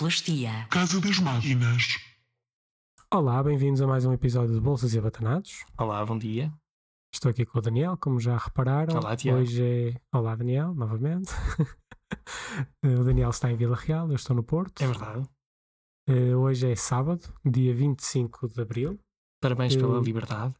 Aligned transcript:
Sonoplastia. 0.00 0.66
Casa 0.70 0.98
das 0.98 1.18
Máquinas. 1.18 1.98
Olá, 3.12 3.42
bem-vindos 3.42 3.82
a 3.82 3.86
mais 3.86 4.06
um 4.06 4.14
episódio 4.14 4.54
de 4.54 4.60
Bolsas 4.60 4.94
e 4.94 4.98
Abatanados. 4.98 5.62
Olá, 5.76 6.02
bom 6.06 6.16
dia. 6.16 6.50
Estou 7.14 7.30
aqui 7.30 7.44
com 7.44 7.58
o 7.58 7.60
Daniel, 7.60 7.98
como 7.98 8.18
já 8.18 8.38
repararam. 8.38 8.96
Olá, 8.96 9.14
Tiago. 9.14 9.40
Hoje 9.40 9.62
é. 9.62 10.00
Olá, 10.10 10.34
Daniel, 10.34 10.72
novamente. 10.72 11.30
o 12.82 13.04
Daniel 13.04 13.28
está 13.28 13.52
em 13.52 13.56
Vila 13.58 13.76
Real, 13.76 14.08
eu 14.08 14.14
estou 14.14 14.34
no 14.34 14.42
Porto. 14.42 14.80
É 14.82 14.86
verdade. 14.86 15.28
Eh, 16.08 16.34
Hoje 16.34 16.72
é 16.72 16.74
sábado, 16.76 17.22
dia 17.44 17.74
25 17.74 18.48
de 18.48 18.58
abril. 18.62 18.98
Parabéns 19.38 19.74
Eu- 19.74 19.82
pela 19.82 20.00
liberdade. 20.00 20.54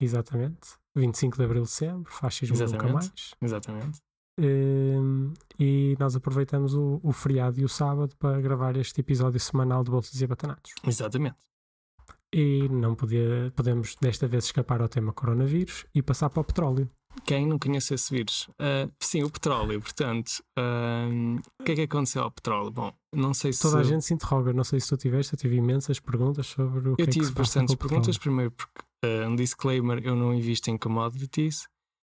Exatamente. 0.00 0.78
25 0.96 1.36
de 1.36 1.44
abril 1.44 1.66
sempre, 1.66 2.10
fascismo 2.10 2.54
nunca 2.56 2.64
Exatamente. 2.64 2.94
mais. 2.94 3.34
Exatamente. 3.42 4.00
Ehm, 4.38 5.32
e 5.58 5.94
nós 5.98 6.16
aproveitamos 6.16 6.74
o, 6.74 7.00
o 7.02 7.12
feriado 7.12 7.60
e 7.60 7.64
o 7.64 7.68
sábado 7.68 8.16
para 8.16 8.40
gravar 8.40 8.76
este 8.76 9.00
episódio 9.00 9.38
semanal 9.38 9.84
de 9.84 9.90
Bolsas 9.90 10.20
e 10.20 10.24
Abatanados. 10.24 10.72
Exatamente. 10.86 11.36
E 12.34 12.66
não 12.70 12.94
podia, 12.94 13.52
podemos 13.54 13.94
desta 14.00 14.26
vez 14.26 14.44
escapar 14.44 14.80
ao 14.80 14.88
tema 14.88 15.12
coronavírus 15.12 15.84
e 15.94 16.00
passar 16.00 16.30
para 16.30 16.40
o 16.40 16.44
petróleo. 16.44 16.88
Quem 17.26 17.46
não 17.46 17.58
conhece 17.58 17.92
esse 17.92 18.14
vírus? 18.14 18.48
Ah, 18.58 18.88
sim, 18.98 19.22
o 19.22 19.30
petróleo. 19.30 19.80
Portanto, 19.82 20.42
o 21.60 21.64
que 21.64 21.72
é 21.72 21.74
que 21.74 21.82
aconteceu 21.82 22.22
ao 22.22 22.30
petróleo? 22.30 22.70
Bom, 22.70 22.92
não 23.14 23.34
sei 23.34 23.52
se. 23.52 23.60
Toda 23.60 23.80
a 23.80 23.82
gente 23.82 24.04
se 24.04 24.14
interroga, 24.14 24.52
não 24.54 24.64
sei 24.64 24.80
se 24.80 24.88
tu 24.88 24.96
tiveste, 24.96 25.34
eu 25.34 25.38
tive 25.38 25.56
imensas 25.56 26.00
perguntas 26.00 26.46
sobre 26.46 26.88
o 26.88 26.96
que 26.96 27.02
Eu 27.02 27.04
é 27.04 27.06
que 27.06 27.12
tive 27.12 27.26
se 27.26 27.32
passa 27.32 27.60
bastantes 27.60 27.74
perguntas. 27.74 28.16
Primeiro, 28.16 28.50
porque, 28.52 28.80
ah, 29.04 29.28
um 29.28 29.36
disclaimer: 29.36 30.00
eu 30.02 30.16
não 30.16 30.32
invisto 30.32 30.70
em 30.70 30.78
commodities, 30.78 31.68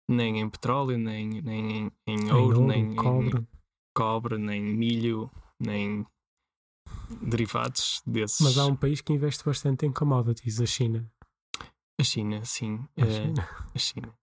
nem 0.09 0.41
em 0.41 0.49
petróleo, 0.49 0.99
nem, 0.99 1.41
nem 1.43 1.91
em, 2.07 2.33
ouro, 2.33 2.61
ouro, 2.61 2.67
nem 2.67 2.95
cobre. 2.95 3.39
em 3.39 3.47
cobre, 3.95 4.39
nem 4.39 4.63
milho, 4.63 5.31
nem 5.61 6.07
derivados 7.23 8.03
desses. 8.07 8.41
Mas 8.41 8.59
há 8.59 8.67
um 8.67 8.77
país 8.77 9.01
que 9.01 9.13
investe 9.13 9.45
bastante 9.45 9.87
em 9.87 9.93
commodities, 9.93 10.61
a 10.61 10.67
China. 10.67 11.11
A 12.01 12.05
China, 12.05 12.45
sim. 12.45 12.87
A 12.97 13.03
Ah, 13.03 13.11
China. 13.11 13.49
a 13.75 13.79
China. 13.79 14.15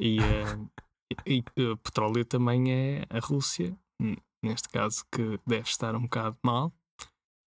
E, 0.00 0.18
eh, 0.18 0.58
e, 1.26 1.38
eh, 1.56 1.76
petróleo 1.82 2.24
também 2.24 2.72
é 2.72 3.06
a 3.10 3.18
Rússia, 3.18 3.76
neste 4.42 4.68
caso, 4.68 5.04
que 5.12 5.38
deve 5.46 5.68
estar 5.68 5.94
um 5.94 6.02
bocado 6.02 6.38
mal, 6.42 6.72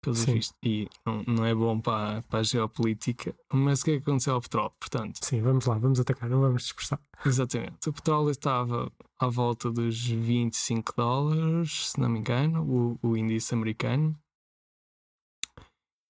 pelos 0.07 0.19
Sim. 0.19 0.35
vistos, 0.35 0.57
e 0.63 0.87
não, 1.05 1.21
não 1.27 1.45
é 1.45 1.53
bom 1.53 1.81
para, 1.81 2.21
para 2.23 2.39
a 2.39 2.43
geopolítica. 2.43 3.35
Mas 3.51 3.81
o 3.81 3.83
que 3.85 3.91
é 3.91 3.93
que 3.97 4.03
aconteceu 4.03 4.35
ao 4.35 4.41
petróleo? 4.41 4.71
Portanto, 4.79 5.19
Sim, 5.21 5.41
vamos 5.41 5.65
lá, 5.65 5.77
vamos 5.77 5.99
atacar, 5.99 6.29
não 6.29 6.39
vamos 6.39 6.63
dispersar. 6.63 6.97
exatamente, 7.25 7.89
o 7.89 7.91
petróleo 7.93 8.29
estava 8.31 8.89
à 9.19 9.27
volta 9.27 9.69
dos 9.69 10.07
25 10.07 10.93
dólares, 10.95 11.89
se 11.89 11.99
não 11.99 12.07
me 12.07 12.19
engano, 12.19 12.63
o, 12.63 12.97
o 13.09 13.17
índice 13.17 13.53
americano. 13.53 14.17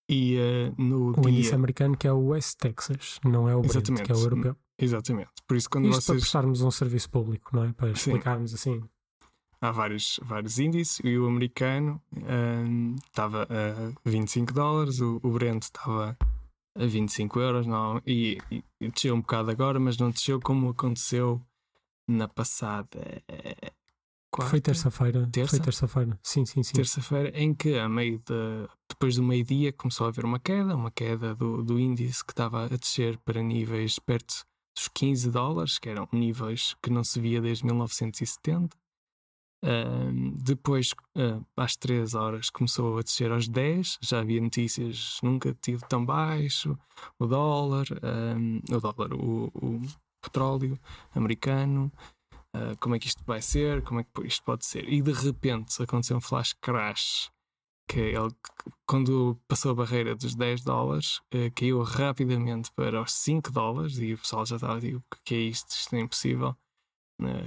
E 0.09 0.37
eh, 0.37 0.71
no 0.77 1.09
O 1.09 1.21
dia. 1.21 1.31
índice 1.31 1.55
americano 1.55 1.97
que 1.97 2.07
é 2.07 2.11
o 2.13 2.27
West 2.27 2.57
Texas, 2.59 3.19
não 3.25 3.49
é 3.49 3.55
o 3.55 3.61
Brent, 3.61 3.87
que 4.03 4.11
é 4.11 4.15
o 4.15 4.19
europeu. 4.19 4.55
Exatamente. 4.79 5.31
Por 5.47 5.57
isso, 5.57 5.67
quando 5.69 5.85
Isto 5.89 5.95
para 5.95 6.01
vocês. 6.13 6.21
prestarmos 6.21 6.61
um 6.61 6.69
serviço 6.71 7.09
público, 7.09 7.55
não 7.55 7.63
é? 7.63 7.73
Para 7.73 7.87
Sim. 7.87 8.11
explicarmos 8.11 8.53
assim. 8.53 8.81
Há 9.61 9.71
vários, 9.71 10.19
vários 10.23 10.59
índices 10.59 10.99
e 11.03 11.17
o 11.17 11.27
americano 11.27 12.01
hum, 12.15 12.95
estava 13.05 13.43
a 13.43 14.09
25 14.09 14.53
dólares, 14.53 14.99
o, 15.01 15.19
o 15.23 15.29
Brent 15.31 15.63
estava 15.63 16.17
a 16.77 16.85
25 16.85 17.39
euros 17.39 17.65
não, 17.65 18.01
e, 18.05 18.37
e- 18.51 18.63
e 18.79 18.89
desceu 18.89 19.15
um 19.15 19.21
bocado 19.21 19.49
agora, 19.51 19.79
mas 19.79 19.97
não 19.97 20.11
desceu 20.11 20.39
como 20.39 20.69
aconteceu 20.69 21.41
na 22.07 22.27
passada 22.27 23.21
eh, 23.27 23.71
quarta, 24.31 24.51
Foi 24.51 24.61
terça-feira. 24.61 25.27
Terça? 25.31 25.49
Foi 25.49 25.59
terça-feira. 25.59 26.19
Sim, 26.23 26.45
sim, 26.45 26.61
sim. 26.63 26.73
terça-feira, 26.73 27.29
em 27.37 27.53
que 27.53 27.77
a 27.77 27.89
meio 27.89 28.19
de, 28.19 28.67
depois 28.87 29.15
do 29.15 29.23
meio-dia 29.23 29.73
começou 29.73 30.05
a 30.05 30.09
haver 30.09 30.23
uma 30.23 30.39
queda, 30.39 30.75
uma 30.75 30.91
queda 30.91 31.33
do, 31.35 31.63
do 31.63 31.79
índice 31.79 32.23
que 32.23 32.31
estava 32.31 32.65
a 32.65 32.67
descer 32.69 33.17
para 33.25 33.41
níveis 33.41 33.97
perto 33.99 34.45
dos 34.75 34.87
15 34.87 35.31
dólares, 35.31 35.79
que 35.79 35.89
eram 35.89 36.07
níveis 36.13 36.75
que 36.81 36.91
não 36.91 37.03
se 37.03 37.19
via 37.19 37.41
desde 37.41 37.65
1970. 37.65 38.77
Depois, 40.37 40.93
ah, 41.15 41.41
às 41.55 41.75
3 41.75 42.13
horas, 42.13 42.49
começou 42.49 42.97
a 42.97 43.01
descer 43.01 43.31
aos 43.31 43.47
10. 43.47 43.97
Já 44.01 44.19
havia 44.19 44.41
notícias, 44.41 45.19
nunca 45.23 45.53
tive 45.61 45.85
tão 45.87 46.05
baixo. 46.05 46.77
O 47.19 47.25
dólar, 47.25 47.85
ahm, 48.03 48.59
o 48.71 48.79
dólar, 48.79 49.13
o, 49.13 49.51
o 49.55 49.81
petróleo 50.21 50.79
americano. 51.15 51.91
ah, 52.53 52.75
como 52.79 52.95
é 52.95 52.99
que 52.99 53.07
isto 53.07 53.23
vai 53.25 53.41
ser? 53.41 53.83
Como 53.83 53.99
é 54.01 54.03
que 54.03 54.27
isto 54.27 54.43
pode 54.43 54.65
ser? 54.65 54.87
E 54.91 55.01
de 55.01 55.11
repente 55.13 55.81
aconteceu 55.81 56.17
um 56.17 56.21
flash 56.21 56.53
crash. 56.53 57.31
Que 57.89 57.99
ele, 58.01 58.35
quando 58.85 59.39
passou 59.47 59.71
a 59.71 59.75
barreira 59.75 60.15
dos 60.15 60.35
10 60.35 60.63
dólares, 60.63 61.21
eh, 61.31 61.49
caiu 61.51 61.81
rapidamente 61.83 62.69
para 62.73 63.01
os 63.01 63.13
5 63.13 63.49
dólares. 63.51 63.97
E 63.99 64.13
o 64.13 64.17
pessoal 64.17 64.45
já 64.45 64.55
estava 64.57 64.73
a 64.75 64.79
dizer: 64.79 64.95
o 64.97 65.03
que 65.23 65.35
é 65.35 65.39
isto? 65.39 65.69
Isto 65.71 65.95
é 65.95 65.99
impossível. 66.01 66.55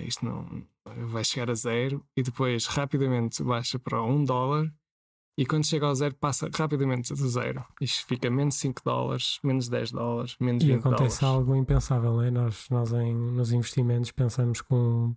Isto 0.06 0.24
não 0.24 0.66
vai 1.06 1.24
chegar 1.24 1.50
a 1.50 1.54
zero 1.54 2.04
e 2.16 2.22
depois 2.22 2.66
rapidamente 2.66 3.42
baixa 3.42 3.78
para 3.78 4.02
1 4.02 4.24
dólar 4.24 4.72
e 5.38 5.46
quando 5.46 5.64
chega 5.64 5.86
ao 5.86 5.94
zero 5.94 6.14
passa 6.16 6.50
rapidamente 6.54 7.14
do 7.14 7.28
zero. 7.28 7.64
Isto 7.80 8.06
fica 8.06 8.28
menos 8.30 8.56
5 8.56 8.82
dólares, 8.84 9.38
menos 9.42 9.68
10 9.68 9.92
dólares, 9.92 10.36
menos 10.40 10.62
E 10.62 10.66
20 10.66 10.78
acontece 10.80 11.20
dólares. 11.20 11.22
algo 11.22 11.56
impensável, 11.56 12.12
não 12.14 12.22
é? 12.22 12.30
Nós, 12.30 12.66
nós 12.70 12.92
em, 12.92 13.14
nos 13.14 13.52
investimentos 13.52 14.10
pensamos 14.10 14.60
que 14.60 14.74
um, 14.74 15.14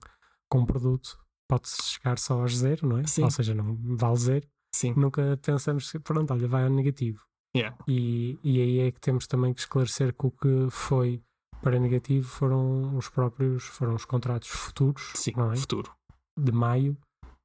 que 0.50 0.57
um 0.57 0.66
produto 0.66 1.17
pode 1.50 1.67
chegar 1.67 2.17
só 2.17 2.40
aos 2.41 2.55
zero, 2.57 2.88
não 2.88 3.00
é? 3.00 3.05
Sim. 3.07 3.23
Ou 3.23 3.31
seja, 3.31 3.53
não 3.53 3.78
vale 3.97 4.16
zero. 4.17 4.47
Sim, 4.73 4.94
Nunca 4.95 5.38
pensamos 5.44 5.91
que, 5.91 6.00
pronto, 6.00 6.31
olha, 6.34 6.47
vai 6.47 6.63
ao 6.63 6.69
negativo. 6.69 7.22
yeah. 7.55 7.78
E, 7.88 8.40
e 8.44 8.59
aí 8.61 8.79
é 8.79 8.91
que 8.91 9.00
temos 9.01 9.28
também 9.28 9.53
que 9.53 9.59
esclarecer 9.59 10.13
que 10.16 10.25
o 10.25 10.31
que 10.31 10.67
foi 10.72 11.22
para 11.62 11.80
negativo 11.80 12.28
foram 12.28 12.97
os 12.97 13.09
próprios, 13.09 13.64
foram 13.64 13.96
os 13.96 14.06
contratos 14.06 14.50
futuros, 14.50 15.12
sim, 15.16 15.34
é? 15.52 15.56
futuro. 15.56 15.91
De 16.38 16.52
maio 16.52 16.97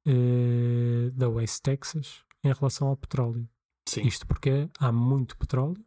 eh, 0.05 1.11
da 1.13 1.29
West 1.29 1.61
Texas 1.61 2.23
em 2.43 2.51
relação 2.51 2.87
ao 2.87 2.97
petróleo. 2.97 3.47
Sim, 3.87 4.01
Isto 4.01 4.25
porque 4.27 4.69
há 4.79 4.91
muito 4.91 5.37
petróleo, 5.37 5.83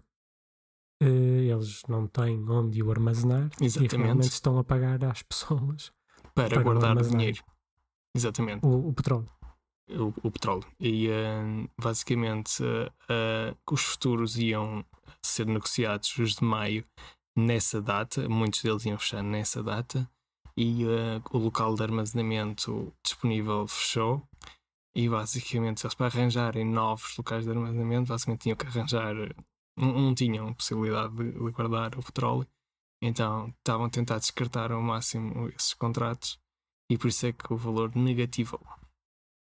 eh, 1.01 1.47
eles 1.51 1.83
não 1.89 2.07
têm 2.07 2.49
onde 2.49 2.83
o 2.83 2.91
armazenar 2.91 3.51
e 3.61 3.65
Exatamente. 3.65 3.97
realmente 3.97 4.31
estão 4.31 4.59
a 4.59 4.65
pagar 4.65 5.05
às 5.05 5.23
pessoas 5.23 5.93
para, 6.35 6.49
para 6.51 6.63
guardar 6.63 6.97
o 6.97 7.03
dinheiro. 7.03 7.43
Exatamente. 8.15 8.65
o, 8.65 8.89
o 8.89 8.93
petróleo. 8.93 9.29
o, 9.89 10.13
o 10.23 10.31
petróleo. 10.31 10.65
E 10.79 11.09
eh, 11.09 11.69
basicamente 11.81 12.63
eh, 12.63 12.93
eh, 13.09 13.57
os 13.71 13.83
futuros 13.83 14.37
iam 14.37 14.85
ser 15.25 15.47
negociados 15.47 16.17
os 16.19 16.37
de 16.37 16.45
maio 16.45 16.85
nessa 17.37 17.81
data, 17.81 18.29
muitos 18.29 18.63
deles 18.63 18.85
iam 18.85 18.99
fechar 18.99 19.23
nessa 19.23 19.63
data, 19.63 20.09
e 20.57 20.85
eh, 20.85 21.21
o 21.31 21.39
local 21.39 21.75
de 21.75 21.83
armazenamento 21.83 22.93
disponível 23.03 23.67
fechou. 23.67 24.23
E 24.95 25.09
basicamente, 25.09 25.83
eles 25.83 25.95
para 25.95 26.07
arranjarem 26.07 26.67
novos 26.67 27.17
locais 27.17 27.45
de 27.45 27.51
armazenamento, 27.51 28.09
basicamente 28.09 28.43
tinham 28.43 28.57
que 28.57 28.67
arranjar. 28.67 29.15
Não, 29.77 29.93
não 29.93 30.15
tinham 30.15 30.53
possibilidade 30.53 31.15
de, 31.17 31.33
de 31.33 31.51
guardar 31.51 31.99
o 31.99 32.03
petróleo, 32.03 32.47
então 33.03 33.49
estavam 33.59 33.87
a 33.87 33.91
tentar 33.91 34.19
descartar 34.19 34.71
ao 34.71 34.83
máximo 34.83 35.49
esses 35.49 35.73
contratos, 35.73 36.39
e 36.91 36.99
por 36.99 37.09
isso 37.09 37.27
é 37.27 37.33
que 37.33 37.53
o 37.53 37.57
valor 37.57 37.97
negativou. 37.97 38.61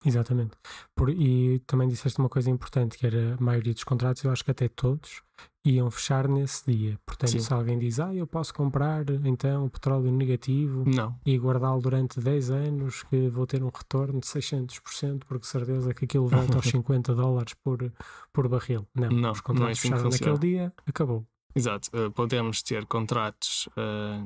Exatamente. 0.04 0.56
Por, 0.94 1.08
e 1.10 1.58
também 1.60 1.88
disseste 1.88 2.18
uma 2.18 2.28
coisa 2.28 2.50
importante, 2.50 2.98
que 2.98 3.06
era 3.06 3.34
a 3.34 3.42
maioria 3.42 3.72
dos 3.72 3.84
contratos, 3.84 4.22
eu 4.24 4.30
acho 4.30 4.44
que 4.44 4.50
até 4.50 4.68
todos, 4.68 5.22
iam 5.64 5.90
fechar 5.90 6.26
nesse 6.26 6.64
dia. 6.70 6.98
Portanto, 7.04 7.30
Sim. 7.32 7.38
se 7.40 7.52
alguém 7.52 7.78
diz, 7.78 8.00
ah, 8.00 8.14
eu 8.14 8.26
posso 8.26 8.52
comprar 8.54 9.04
então 9.26 9.66
o 9.66 9.70
petróleo 9.70 10.10
negativo 10.10 10.84
Não, 10.86 11.14
e 11.24 11.36
guardá-lo 11.38 11.80
durante 11.82 12.18
10 12.20 12.50
anos, 12.50 13.02
que 13.04 13.28
vou 13.28 13.46
ter 13.46 13.62
um 13.62 13.68
retorno 13.68 14.20
de 14.20 14.26
600%, 14.26 15.24
porque 15.26 15.46
certeza 15.46 15.92
que 15.92 16.04
aquilo 16.06 16.26
volta 16.28 16.56
aos 16.56 16.64
50 16.70 17.14
dólares 17.14 17.54
por, 17.62 17.92
por 18.32 18.48
barril. 18.48 18.86
Não, 18.94 19.10
Não, 19.10 19.32
os 19.32 19.40
não 19.40 19.42
é 19.42 19.42
contratos 19.42 19.78
assim 19.78 19.88
fecharam 19.90 20.10
naquele 20.10 20.38
dia, 20.38 20.72
acabou. 20.86 21.26
Exato, 21.54 21.90
eh, 21.92 22.08
podemos 22.10 22.62
ter 22.62 22.86
contratos 22.86 23.68
eh, 23.76 24.24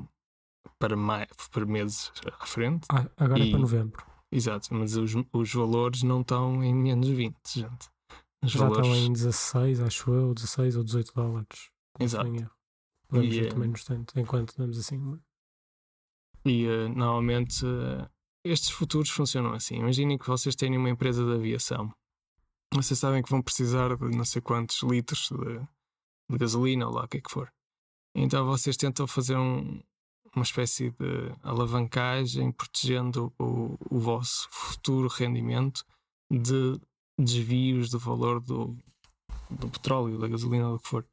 para, 0.79 0.95
mai- 0.95 1.27
para 1.51 1.65
meses 1.65 2.11
à 2.39 2.45
frente, 2.45 2.85
Ah, 2.89 3.07
agora 3.17 3.43
é 3.43 3.47
E- 3.47 3.51
para 3.51 3.59
novembro. 3.59 4.03
exato, 4.31 4.73
mas 4.73 4.95
os, 4.95 5.13
os 5.33 5.53
valores 5.53 6.03
não 6.03 6.21
estão 6.21 6.63
em 6.63 6.73
menos 6.73 7.09
20, 7.09 7.35
gente. 7.61 7.89
Os 8.45 8.51
Já 8.51 8.59
valores, 8.59 8.87
estão 8.87 8.95
em 9.05 9.13
16, 9.13 9.79
acho 9.81 10.11
eu, 10.11 10.33
16 10.33 10.75
ou 10.77 10.83
18 10.83 11.13
dólares. 11.13 11.69
Exato. 11.99 12.27
em 12.27 12.37
erro. 12.41 12.51
Podemos 13.07 13.35
E, 13.35 13.39
ver 13.39 13.45
eh, 13.47 13.49
também 13.49 13.67
no 13.69 13.73
instante, 13.75 14.19
enquanto 14.19 14.57
damos 14.57 14.77
assim. 14.77 15.19
E 16.45 16.65
eh, 16.65 16.87
normalmente 16.89 17.65
eh, 17.65 18.09
estes 18.43 18.69
futuros 18.69 19.09
funcionam 19.09 19.53
assim. 19.53 19.75
Imaginem 19.77 20.17
que 20.17 20.27
vocês 20.27 20.55
têm 20.55 20.77
uma 20.77 20.89
empresa 20.89 21.23
de 21.25 21.33
aviação. 21.33 21.91
Vocês 22.73 22.99
sabem 22.99 23.23
que 23.23 23.29
vão 23.29 23.41
precisar 23.41 23.95
de 23.95 24.15
não 24.15 24.25
sei 24.25 24.41
quantos 24.41 24.81
litros 24.83 25.29
de, 25.31 25.59
de 26.29 26.37
gasolina 26.37 26.87
ou 26.87 26.93
lá 26.93 27.05
o 27.05 27.07
que 27.07 27.17
é 27.17 27.21
que 27.21 27.31
for. 27.31 27.51
Então 28.15 28.45
vocês 28.45 28.75
tentam 28.77 29.07
fazer 29.07 29.37
um- 29.37 29.81
uma 30.35 30.43
espécie 30.43 30.89
de 30.91 31.31
alavancagem 31.43 32.51
protegendo 32.51 33.33
o, 33.39 33.77
o 33.89 33.99
vosso 33.99 34.47
futuro 34.51 35.07
rendimento 35.07 35.85
de 36.29 36.79
desvios 37.17 37.89
do 37.89 37.99
valor 37.99 38.39
do, 38.41 38.77
do 39.49 39.69
petróleo, 39.69 40.17
da 40.19 40.27
gasolina, 40.27 40.69
do 40.69 40.79
que 40.79 40.87
for. 40.87 41.05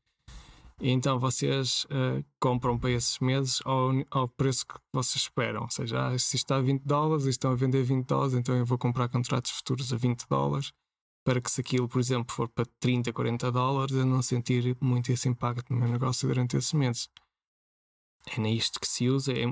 E 0.80 0.90
então 0.90 1.18
vocês 1.18 1.84
uh, 1.84 2.24
compram 2.40 2.76
para 2.76 2.90
esses 2.90 3.18
meses 3.20 3.60
ao, 3.64 3.90
ao, 4.10 4.28
preço 4.28 4.66
que 4.66 4.74
vocês 4.92 5.22
esperam. 5.22 5.62
Ou 5.62 5.70
seja, 5.70 6.08
ah, 6.08 6.18
se 6.18 6.34
está 6.34 6.56
a 6.56 6.60
20 6.60 6.82
dólares 6.82 7.26
e 7.26 7.30
estão 7.30 7.52
a 7.52 7.54
vender 7.54 7.84
20 7.84 8.04
dólares, 8.04 8.34
então 8.34 8.56
eu 8.56 8.66
vou 8.66 8.76
comprar 8.76 9.08
contratos 9.08 9.52
futuros 9.52 9.92
a 9.92 9.96
20 9.96 10.26
dólares 10.28 10.72
para 11.24 11.40
que 11.40 11.50
se 11.50 11.60
aquilo, 11.60 11.88
por 11.88 12.00
exemplo, 12.00 12.34
for 12.34 12.48
para 12.48 12.66
30, 12.80 13.12
40 13.12 13.52
dólares, 13.52 13.94
eu 13.94 14.04
não 14.04 14.22
sentir 14.22 14.76
muito 14.80 15.12
esse 15.12 15.28
impacto 15.28 15.72
no 15.72 15.78
meu 15.78 15.88
negócio 15.88 16.26
durante 16.26 16.56
esses 16.56 16.72
meses. 16.72 17.08
É 18.26 18.40
nisto 18.40 18.80
que 18.80 18.86
se 18.86 19.08
usa. 19.08 19.32
É, 19.32 19.44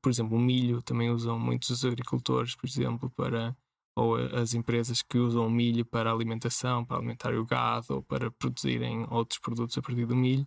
por 0.00 0.10
exemplo, 0.10 0.36
o 0.36 0.40
milho 0.40 0.82
também 0.82 1.10
usam 1.10 1.38
muitos 1.38 1.84
agricultores, 1.84 2.54
por 2.56 2.66
exemplo, 2.66 3.10
para 3.10 3.56
ou 3.96 4.16
as 4.16 4.54
empresas 4.54 5.02
que 5.02 5.18
usam 5.18 5.46
o 5.46 5.50
milho 5.50 5.84
para 5.84 6.10
alimentação, 6.10 6.84
para 6.84 6.96
alimentar 6.96 7.34
o 7.34 7.46
gado 7.46 7.96
ou 7.96 8.02
para 8.02 8.30
produzirem 8.30 9.06
outros 9.10 9.38
produtos 9.38 9.78
a 9.78 9.82
partir 9.82 10.06
do 10.06 10.16
milho, 10.16 10.46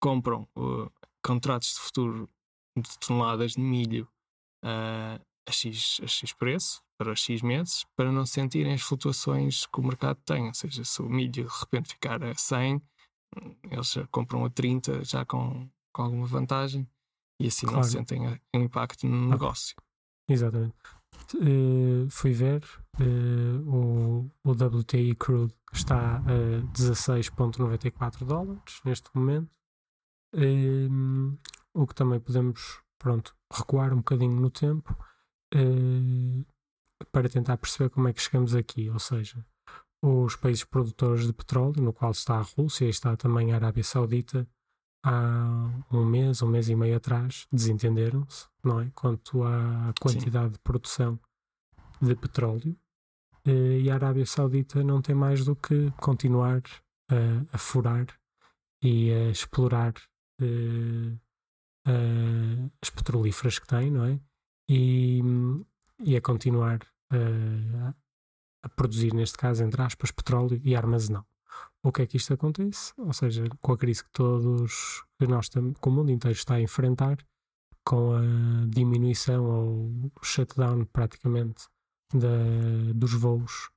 compram 0.00 0.48
uh, 0.56 0.90
contratos 1.24 1.74
de 1.74 1.80
futuro 1.80 2.28
de 2.76 2.98
toneladas 2.98 3.52
de 3.52 3.60
milho 3.60 4.08
uh, 4.64 5.22
a, 5.46 5.52
X, 5.52 6.00
a 6.02 6.06
X 6.06 6.32
preço, 6.32 6.82
para 6.98 7.14
X 7.14 7.42
meses, 7.42 7.84
para 7.96 8.10
não 8.10 8.26
sentirem 8.26 8.74
as 8.74 8.82
flutuações 8.82 9.66
que 9.66 9.80
o 9.80 9.84
mercado 9.84 10.20
tem. 10.24 10.46
Ou 10.46 10.54
seja, 10.54 10.84
se 10.84 11.02
o 11.02 11.08
milho 11.08 11.30
de 11.30 11.42
repente 11.42 11.90
ficar 11.90 12.22
a 12.22 12.34
100, 12.34 12.82
eles 13.70 13.92
já 13.92 14.06
compram 14.08 14.44
a 14.44 14.50
30 14.50 15.04
já 15.04 15.24
com, 15.24 15.68
com 15.92 16.02
alguma 16.02 16.26
vantagem 16.26 16.88
e 17.40 17.46
assim 17.46 17.66
claro. 17.66 17.82
não 17.82 17.88
sentem 17.88 18.40
o 18.54 18.58
impacto 18.58 19.06
no 19.06 19.28
negócio. 19.28 19.74
Exatamente. 20.28 20.74
Uh, 21.34 22.08
fui 22.10 22.32
ver 22.32 22.62
uh, 23.00 23.68
o, 23.68 24.30
o 24.44 24.50
WTI 24.50 25.14
crude 25.14 25.54
está 25.72 26.16
a 26.18 26.62
16,94 26.72 28.24
dólares 28.24 28.80
neste 28.84 29.08
momento. 29.14 29.50
Uh, 30.34 31.38
o 31.74 31.86
que 31.86 31.94
também 31.94 32.20
podemos 32.20 32.82
pronto, 32.98 33.34
recuar 33.50 33.92
um 33.92 33.98
bocadinho 33.98 34.38
no 34.38 34.50
tempo 34.50 34.96
para 37.10 37.28
tentar 37.28 37.58
perceber 37.58 37.90
como 37.90 38.08
é 38.08 38.12
que 38.12 38.22
chegamos 38.22 38.54
aqui, 38.54 38.88
ou 38.88 38.98
seja, 38.98 39.44
os 40.02 40.34
países 40.36 40.64
produtores 40.64 41.26
de 41.26 41.32
petróleo, 41.32 41.82
no 41.82 41.92
qual 41.92 42.10
está 42.10 42.38
a 42.38 42.42
Rússia 42.42 42.86
e 42.86 42.90
está 42.90 43.16
também 43.16 43.52
a 43.52 43.56
Arábia 43.56 43.84
Saudita, 43.84 44.48
há 45.02 45.70
um 45.90 46.04
mês, 46.04 46.42
um 46.42 46.48
mês 46.48 46.68
e 46.68 46.76
meio 46.76 46.96
atrás, 46.96 47.46
desentenderam-se, 47.52 48.46
não 48.62 48.80
é? 48.80 48.90
Quanto 48.94 49.42
à 49.42 49.92
quantidade 50.00 50.46
Sim. 50.46 50.52
de 50.52 50.58
produção 50.60 51.20
de 52.00 52.14
petróleo. 52.14 52.76
Eh, 53.44 53.80
e 53.80 53.90
a 53.90 53.94
Arábia 53.94 54.26
Saudita 54.26 54.82
não 54.82 55.02
tem 55.02 55.14
mais 55.14 55.44
do 55.44 55.56
que 55.56 55.90
continuar 56.00 56.62
a, 57.10 57.54
a 57.54 57.58
furar 57.58 58.06
e 58.82 59.12
a 59.12 59.30
explorar 59.30 59.94
uh, 60.40 61.18
uh, 61.88 62.72
as 62.80 62.90
petrolíferas 62.90 63.58
que 63.58 63.66
tem, 63.66 63.90
não 63.90 64.04
é? 64.04 64.20
E, 64.68 65.20
e 66.00 66.16
a 66.16 66.20
continuar 66.20 66.80
uh, 67.12 67.94
a 68.62 68.68
produzir, 68.68 69.14
neste 69.14 69.38
caso, 69.38 69.62
entre 69.62 69.82
aspas, 69.82 70.10
petróleo 70.10 70.60
e 70.64 70.74
armazená-lo 70.74 71.31
o 71.82 71.90
que 71.90 72.02
é 72.02 72.06
que 72.06 72.16
isto 72.16 72.32
acontece? 72.32 72.92
Ou 72.96 73.12
seja, 73.12 73.44
com 73.60 73.72
a 73.72 73.78
crise 73.78 74.04
que 74.04 74.10
todos, 74.12 75.04
que 75.18 75.26
nós, 75.26 75.48
que 75.48 75.58
o 75.58 75.90
mundo 75.90 76.10
inteiro 76.10 76.36
está 76.36 76.54
a 76.54 76.60
enfrentar, 76.60 77.18
com 77.84 78.14
a 78.14 78.20
diminuição 78.68 79.44
ou 79.44 80.12
shutdown 80.22 80.84
praticamente 80.86 81.66
da, 82.14 82.92
dos 82.94 83.12
voos 83.14 83.70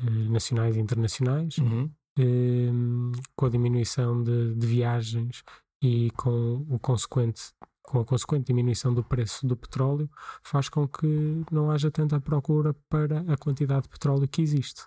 eh, 0.00 0.28
nacionais 0.28 0.76
e 0.76 0.80
internacionais, 0.80 1.58
uhum. 1.58 1.90
eh, 2.18 2.70
com 3.36 3.46
a 3.46 3.50
diminuição 3.50 4.22
de, 4.22 4.54
de, 4.54 4.66
viagens 4.66 5.42
e 5.82 6.10
com 6.12 6.64
o 6.68 6.78
consequente 6.78 7.52
com 7.82 8.00
a 8.00 8.04
consequente 8.06 8.46
diminuição 8.46 8.94
do 8.94 9.04
preço 9.04 9.46
do 9.46 9.54
petróleo, 9.54 10.08
faz 10.42 10.68
com 10.68 10.88
que 10.88 11.44
não 11.50 11.70
haja 11.70 11.90
tanta 11.90 12.18
procura 12.18 12.74
para 12.88 13.20
a 13.30 13.36
quantidade 13.36 13.82
de 13.82 13.88
petróleo 13.90 14.26
que 14.26 14.40
existe. 14.40 14.86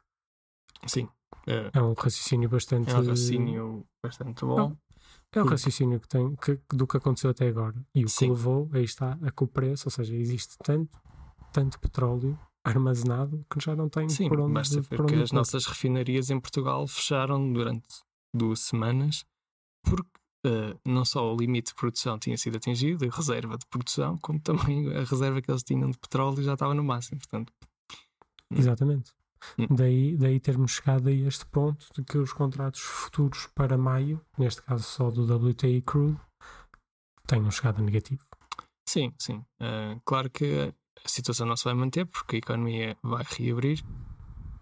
Sim. 0.88 1.08
É, 1.48 1.72
é 1.74 1.82
um 1.82 1.94
raciocínio 1.94 2.50
bastante. 2.50 2.90
É 2.90 2.94
um 2.94 2.98
raciocínio 2.98 3.86
bastante 4.04 4.46
bom. 4.46 4.76
É 5.32 5.42
o 5.42 5.46
raciocínio 5.46 6.00
que 6.00 6.08
tem 6.08 6.36
que, 6.38 6.60
do 6.70 6.88
que 6.88 6.98
aconteceu 6.98 7.30
até 7.30 7.48
agora. 7.48 7.76
E 7.94 8.06
o 8.06 8.10
Sim. 8.10 8.28
que 8.28 8.32
levou, 8.32 8.70
aí 8.72 8.84
está, 8.84 9.18
a 9.22 9.32
que 9.32 9.44
o 9.44 9.48
preço, 9.48 9.88
ou 9.88 9.92
seja, 9.92 10.16
existe 10.16 10.56
tanto, 10.64 10.98
tanto 11.52 11.80
petróleo 11.80 12.40
armazenado 12.64 13.46
que 13.50 13.64
já 13.64 13.76
não 13.76 13.88
tem 13.88 14.10
Sim, 14.10 14.28
por 14.28 14.40
onde 14.40 14.54
basta 14.54 14.82
ver 14.82 14.98
por 14.98 15.06
que 15.06 15.14
onde 15.14 15.24
as 15.24 15.32
nossas 15.32 15.66
refinarias 15.68 16.32
em 16.32 16.40
Portugal 16.40 16.88
fecharam 16.88 17.54
durante 17.54 17.88
duas 18.34 18.62
semanas 18.62 19.24
porque 19.84 20.10
uh, 20.48 20.80
não 20.84 21.06
só 21.06 21.32
o 21.32 21.38
limite 21.38 21.70
de 21.70 21.76
produção 21.76 22.18
tinha 22.18 22.38
sido 22.38 22.58
atingido, 22.58 23.06
a 23.06 23.16
reserva 23.16 23.56
de 23.56 23.68
produção, 23.68 24.18
como 24.18 24.40
também 24.40 24.92
a 24.96 25.04
reserva 25.04 25.42
que 25.42 25.52
eles 25.52 25.64
tinham 25.64 25.92
de 25.92 25.98
petróleo 25.98 26.42
já 26.42 26.54
estava 26.54 26.74
no 26.74 26.84
máximo. 26.84 27.20
Portanto, 27.20 27.54
Exatamente. 28.52 29.14
Hum. 29.58 29.68
Daí, 29.70 30.18
daí 30.18 30.40
termos 30.40 30.72
chegado 30.72 31.08
a 31.08 31.12
este 31.12 31.46
ponto 31.46 31.86
de 31.96 32.04
que 32.04 32.18
os 32.18 32.34
contratos 32.34 32.82
futuros 32.82 33.48
para 33.56 33.78
maio, 33.78 34.22
neste 34.38 34.62
caso 34.62 34.84
só 34.84 35.10
do 35.10 35.24
WTI 35.24 35.82
Crude, 35.82 36.20
tenham 37.28 37.52
chegado 37.52 37.80
a 37.80 37.82
negativo. 37.82 38.24
Sim, 38.88 39.14
sim. 39.18 39.44
Uh, 39.60 40.00
claro 40.06 40.30
que 40.30 40.74
a 41.04 41.08
situação 41.08 41.48
não 41.48 41.58
se 41.58 41.64
vai 41.64 41.74
manter 41.74 42.06
porque 42.06 42.36
a 42.36 42.40
economia 42.40 42.98
vai 43.02 43.24
reabrir 43.38 43.84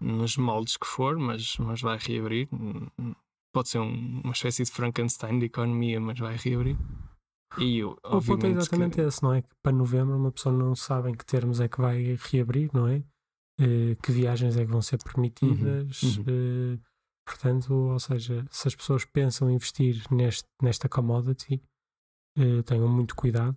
nos 0.00 0.36
moldes 0.36 0.76
que 0.76 0.86
for, 0.86 1.18
mas, 1.18 1.56
mas 1.58 1.80
vai 1.80 1.98
reabrir. 1.98 2.48
Pode 3.52 3.68
ser 3.68 3.78
um, 3.78 4.20
uma 4.22 4.32
espécie 4.32 4.64
de 4.64 4.70
Frankenstein 4.70 5.38
de 5.38 5.46
economia, 5.46 6.00
mas 6.00 6.18
vai 6.18 6.36
reabrir. 6.36 6.76
E, 7.58 7.84
o 7.84 7.96
ponto 8.26 8.46
é 8.46 8.50
exatamente 8.50 8.96
que... 8.96 9.00
esse, 9.00 9.22
não 9.22 9.32
é? 9.32 9.42
Que 9.42 9.48
para 9.62 9.72
novembro 9.72 10.16
uma 10.16 10.32
pessoa 10.32 10.54
não 10.54 10.74
sabe 10.74 11.10
em 11.10 11.14
que 11.14 11.24
termos 11.24 11.60
é 11.60 11.68
que 11.68 11.80
vai 11.80 12.18
reabrir, 12.30 12.68
não 12.72 12.88
é? 12.88 13.02
Uh, 13.60 13.96
que 14.02 14.12
viagens 14.12 14.56
é 14.56 14.64
que 14.64 14.70
vão 14.70 14.82
ser 14.82 14.98
permitidas. 15.02 16.02
Uhum. 16.02 16.22
Uh, 16.22 16.80
portanto, 17.26 17.72
ou 17.72 17.98
seja, 17.98 18.44
se 18.50 18.68
as 18.68 18.74
pessoas 18.74 19.04
pensam 19.04 19.50
investir 19.50 20.02
neste, 20.10 20.48
nesta 20.62 20.88
commodity, 20.88 21.62
uh, 22.38 22.62
tenham 22.62 22.88
muito 22.88 23.14
cuidado, 23.14 23.56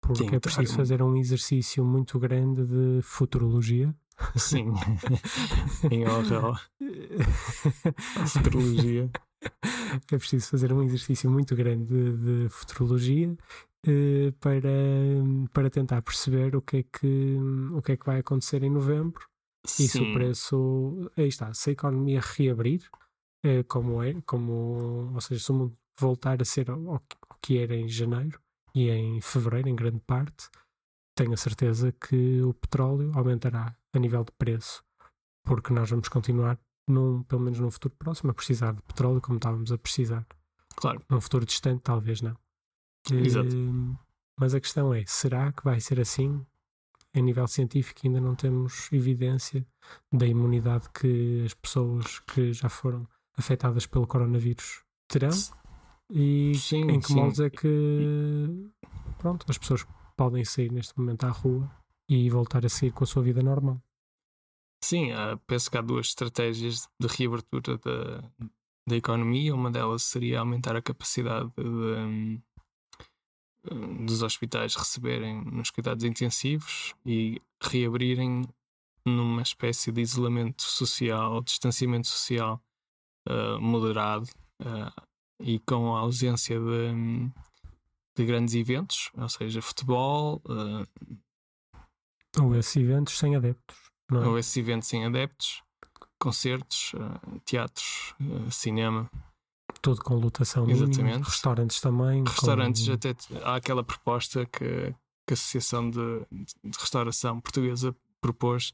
porque 0.00 0.24
Sim, 0.24 0.36
é 0.36 0.40
preciso 0.40 0.66
claro. 0.66 0.76
fazer 0.76 1.02
um 1.02 1.16
exercício 1.16 1.84
muito 1.84 2.18
grande 2.18 2.64
de 2.64 3.02
futurologia. 3.02 3.94
Sim, 4.36 4.72
em 5.90 6.06
honra 6.06 6.60
à 8.20 8.26
futurologia. 8.26 9.10
É 10.12 10.18
preciso 10.18 10.48
fazer 10.48 10.72
um 10.72 10.82
exercício 10.82 11.28
muito 11.28 11.56
grande 11.56 11.86
de, 11.86 12.44
de 12.44 12.48
futurologia 12.48 13.36
para, 14.38 14.70
para 15.52 15.68
tentar 15.68 16.00
perceber 16.02 16.54
o 16.54 16.62
que, 16.62 16.76
é 16.76 16.82
que, 16.84 17.36
o 17.72 17.82
que 17.82 17.92
é 17.92 17.96
que 17.96 18.06
vai 18.06 18.20
acontecer 18.20 18.62
em 18.62 18.70
novembro 18.70 19.28
e 19.64 19.88
se 19.88 20.00
o 20.00 20.12
preço. 20.12 21.10
Aí 21.16 21.28
está, 21.28 21.52
se 21.54 21.70
a 21.70 21.72
economia 21.72 22.20
reabrir, 22.20 22.88
é, 23.44 23.62
como 23.62 24.02
é, 24.02 24.14
como, 24.22 25.12
ou 25.14 25.20
seja, 25.20 25.42
se 25.42 25.50
o 25.50 25.54
mundo 25.54 25.78
voltar 25.98 26.40
a 26.40 26.44
ser 26.44 26.70
o, 26.70 27.00
que 27.40 27.58
era 27.58 27.74
em 27.74 27.88
janeiro 27.88 28.40
e 28.74 28.90
em 28.90 29.20
fevereiro, 29.20 29.68
em 29.68 29.76
grande 29.76 30.00
parte, 30.00 30.48
tenho 31.16 31.32
a 31.32 31.36
certeza 31.36 31.92
que 31.92 32.40
o 32.42 32.54
petróleo 32.54 33.12
aumentará 33.14 33.76
a 33.92 33.98
nível 33.98 34.24
de 34.24 34.32
preço, 34.32 34.82
porque 35.44 35.72
nós 35.72 35.90
vamos 35.90 36.08
continuar, 36.08 36.58
num, 36.88 37.22
pelo 37.24 37.42
menos 37.42 37.60
num 37.60 37.70
futuro 37.70 37.94
próximo, 37.98 38.30
a 38.30 38.34
precisar 38.34 38.72
de 38.72 38.82
petróleo 38.82 39.20
como 39.20 39.36
estávamos 39.36 39.70
a 39.70 39.78
precisar. 39.78 40.26
Claro. 40.76 41.02
Num 41.08 41.20
futuro 41.20 41.44
distante, 41.44 41.82
talvez 41.82 42.22
não. 42.22 42.36
Exato. 43.10 43.54
Uh, 43.54 43.98
mas 44.38 44.54
a 44.54 44.60
questão 44.60 44.94
é: 44.94 45.04
será 45.06 45.52
que 45.52 45.64
vai 45.64 45.80
ser 45.80 46.00
assim 46.00 46.44
a 47.14 47.20
nível 47.20 47.46
científico 47.46 48.00
ainda 48.04 48.20
não 48.20 48.34
temos 48.34 48.90
evidência 48.92 49.66
da 50.12 50.26
imunidade 50.26 50.88
que 50.90 51.42
as 51.44 51.54
pessoas 51.54 52.20
que 52.20 52.52
já 52.52 52.68
foram 52.68 53.06
afetadas 53.36 53.86
pelo 53.86 54.06
coronavírus 54.06 54.82
terão 55.08 55.30
e 56.10 56.54
sim, 56.54 56.82
em 56.90 57.00
que 57.00 57.08
sim. 57.08 57.14
modos 57.14 57.40
é 57.40 57.50
que 57.50 58.70
pronto, 59.18 59.46
as 59.48 59.56
pessoas 59.56 59.86
podem 60.16 60.44
sair 60.44 60.70
neste 60.70 60.98
momento 60.98 61.24
à 61.24 61.30
rua 61.30 61.70
e 62.08 62.28
voltar 62.28 62.64
a 62.66 62.68
sair 62.68 62.92
com 62.92 63.04
a 63.04 63.06
sua 63.06 63.22
vida 63.22 63.42
normal. 63.42 63.80
Sim, 64.84 65.10
penso 65.46 65.70
que 65.70 65.78
há 65.78 65.80
duas 65.80 66.08
estratégias 66.08 66.88
de 67.00 67.06
reabertura 67.06 67.78
da, 67.78 68.20
da 68.86 68.96
economia. 68.96 69.54
Uma 69.54 69.70
delas 69.70 70.02
seria 70.02 70.40
aumentar 70.40 70.74
a 70.74 70.82
capacidade 70.82 71.50
de, 71.56 72.42
dos 73.64 74.22
hospitais 74.22 74.74
receberem 74.74 75.44
nos 75.44 75.70
cuidados 75.70 76.04
intensivos 76.04 76.94
e 77.06 77.40
reabrirem 77.60 78.42
numa 79.04 79.42
espécie 79.42 79.92
de 79.92 80.00
isolamento 80.00 80.62
social, 80.62 81.42
distanciamento 81.42 82.08
social 82.08 82.60
uh, 83.28 83.60
moderado 83.60 84.28
uh, 84.60 85.02
e 85.40 85.58
com 85.60 85.94
a 85.94 86.00
ausência 86.00 86.58
de, 86.58 87.30
de, 88.16 88.24
grandes 88.24 88.54
eventos, 88.54 89.10
ou 89.16 89.28
seja, 89.28 89.62
futebol. 89.62 90.40
Uh, 90.44 91.18
ou 92.40 92.56
esses 92.56 92.76
eventos 92.76 93.18
sem 93.18 93.36
adeptos. 93.36 93.76
Não 94.10 94.22
é? 94.22 94.26
Ou 94.26 94.38
esses 94.38 94.56
eventos 94.56 94.88
sem 94.88 95.04
adeptos. 95.04 95.62
concertos, 96.18 96.92
teatros, 97.44 98.14
cinema. 98.50 99.10
Tudo 99.82 100.02
com 100.02 100.14
lotação 100.14 100.64
mínima. 100.64 100.88
Exatamente. 100.88 101.24
Restaurantes 101.24 101.80
também. 101.80 102.24
Restaurantes, 102.24 102.86
com... 102.86 102.92
até 102.92 103.14
há 103.42 103.56
aquela 103.56 103.82
proposta 103.82 104.46
que, 104.46 104.94
que 105.26 105.30
a 105.30 105.34
Associação 105.34 105.90
de, 105.90 105.98
de 106.30 106.78
Restauração 106.78 107.40
Portuguesa 107.40 107.94
propôs, 108.20 108.72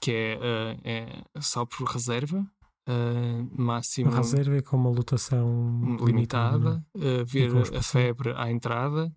que 0.00 0.10
é, 0.10 0.38
uh, 0.38 0.80
é 0.82 1.40
só 1.40 1.66
por 1.66 1.86
reserva, 1.86 2.38
uh, 2.88 3.62
máximo. 3.62 4.10
Uma 4.10 4.18
reserva 4.18 4.62
com 4.62 4.76
uma 4.76 4.90
lotação 4.90 5.98
limitada, 6.00 6.82
limitada 6.94 7.20
uh, 7.22 7.24
ver 7.26 7.76
a 7.76 7.82
febre 7.82 8.32
à 8.34 8.50
entrada, 8.50 9.14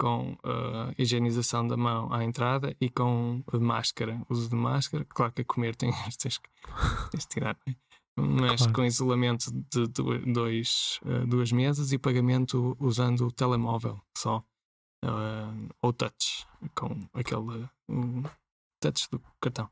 com 0.00 0.32
uh, 0.32 0.94
higienização 0.96 1.68
da 1.68 1.76
mão 1.76 2.12
à 2.12 2.24
entrada 2.24 2.74
e 2.80 2.88
com 2.88 3.42
máscara, 3.60 4.20
uso 4.30 4.48
de 4.48 4.56
máscara. 4.56 5.04
Claro 5.08 5.32
que 5.32 5.42
a 5.42 5.44
comer 5.44 5.76
tem, 5.76 5.92
tens, 6.18 6.38
que, 6.38 6.48
tens 7.10 7.22
de 7.24 7.28
tirar, 7.28 7.56
é? 7.68 7.74
Mas 8.20 8.60
claro. 8.60 8.72
com 8.72 8.84
isolamento 8.84 9.50
de 9.72 9.86
dois, 10.32 11.00
uh, 11.04 11.26
duas 11.26 11.52
mesas 11.52 11.92
e 11.92 11.98
pagamento 11.98 12.76
usando 12.80 13.26
o 13.26 13.32
telemóvel 13.32 14.00
só, 14.16 14.44
uh, 15.04 15.68
ou 15.82 15.92
touch, 15.92 16.46
com 16.74 17.08
aquele 17.14 17.68
touch 18.80 19.08
do 19.10 19.20
cartão. 19.40 19.68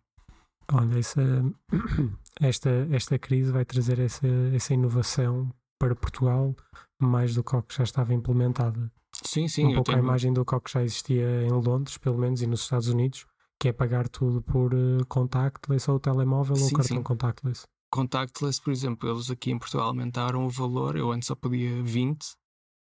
Olha, 0.72 0.98
essa, 0.98 1.22
esta, 2.40 2.70
esta 2.90 3.18
crise 3.18 3.50
vai 3.50 3.64
trazer 3.64 3.98
essa, 3.98 4.26
essa 4.54 4.74
inovação 4.74 5.50
para 5.78 5.94
Portugal 5.94 6.54
mais 7.00 7.34
do 7.34 7.44
que 7.44 7.56
o 7.56 7.62
que 7.62 7.74
já 7.74 7.84
estava 7.84 8.12
implementada. 8.12 8.90
Sim, 9.24 9.48
sim. 9.48 9.66
Um 9.66 9.74
pouco 9.74 9.90
tenho... 9.90 9.98
a 9.98 10.00
imagem 10.02 10.32
do 10.32 10.44
que 10.44 10.72
já 10.72 10.82
existia 10.82 11.42
em 11.42 11.50
Londres, 11.50 11.96
pelo 11.96 12.18
menos, 12.18 12.42
e 12.42 12.46
nos 12.46 12.62
Estados 12.62 12.88
Unidos, 12.88 13.26
que 13.58 13.68
é 13.68 13.72
pagar 13.72 14.08
tudo 14.08 14.42
por 14.42 14.74
uh, 14.74 15.04
contactless 15.08 15.90
ou 15.90 15.98
telemóvel 15.98 16.56
sim, 16.56 16.64
ou 16.64 16.70
cartão 16.72 16.96
sim. 16.98 17.02
contactless. 17.02 17.66
Contactless, 17.90 18.60
por 18.60 18.70
exemplo, 18.70 19.08
eles 19.08 19.30
aqui 19.30 19.50
em 19.50 19.58
Portugal 19.58 19.88
aumentaram 19.88 20.46
o 20.46 20.50
valor, 20.50 20.96
eu 20.96 21.10
antes 21.10 21.28
só 21.28 21.34
podia 21.34 21.82
20 21.82 22.36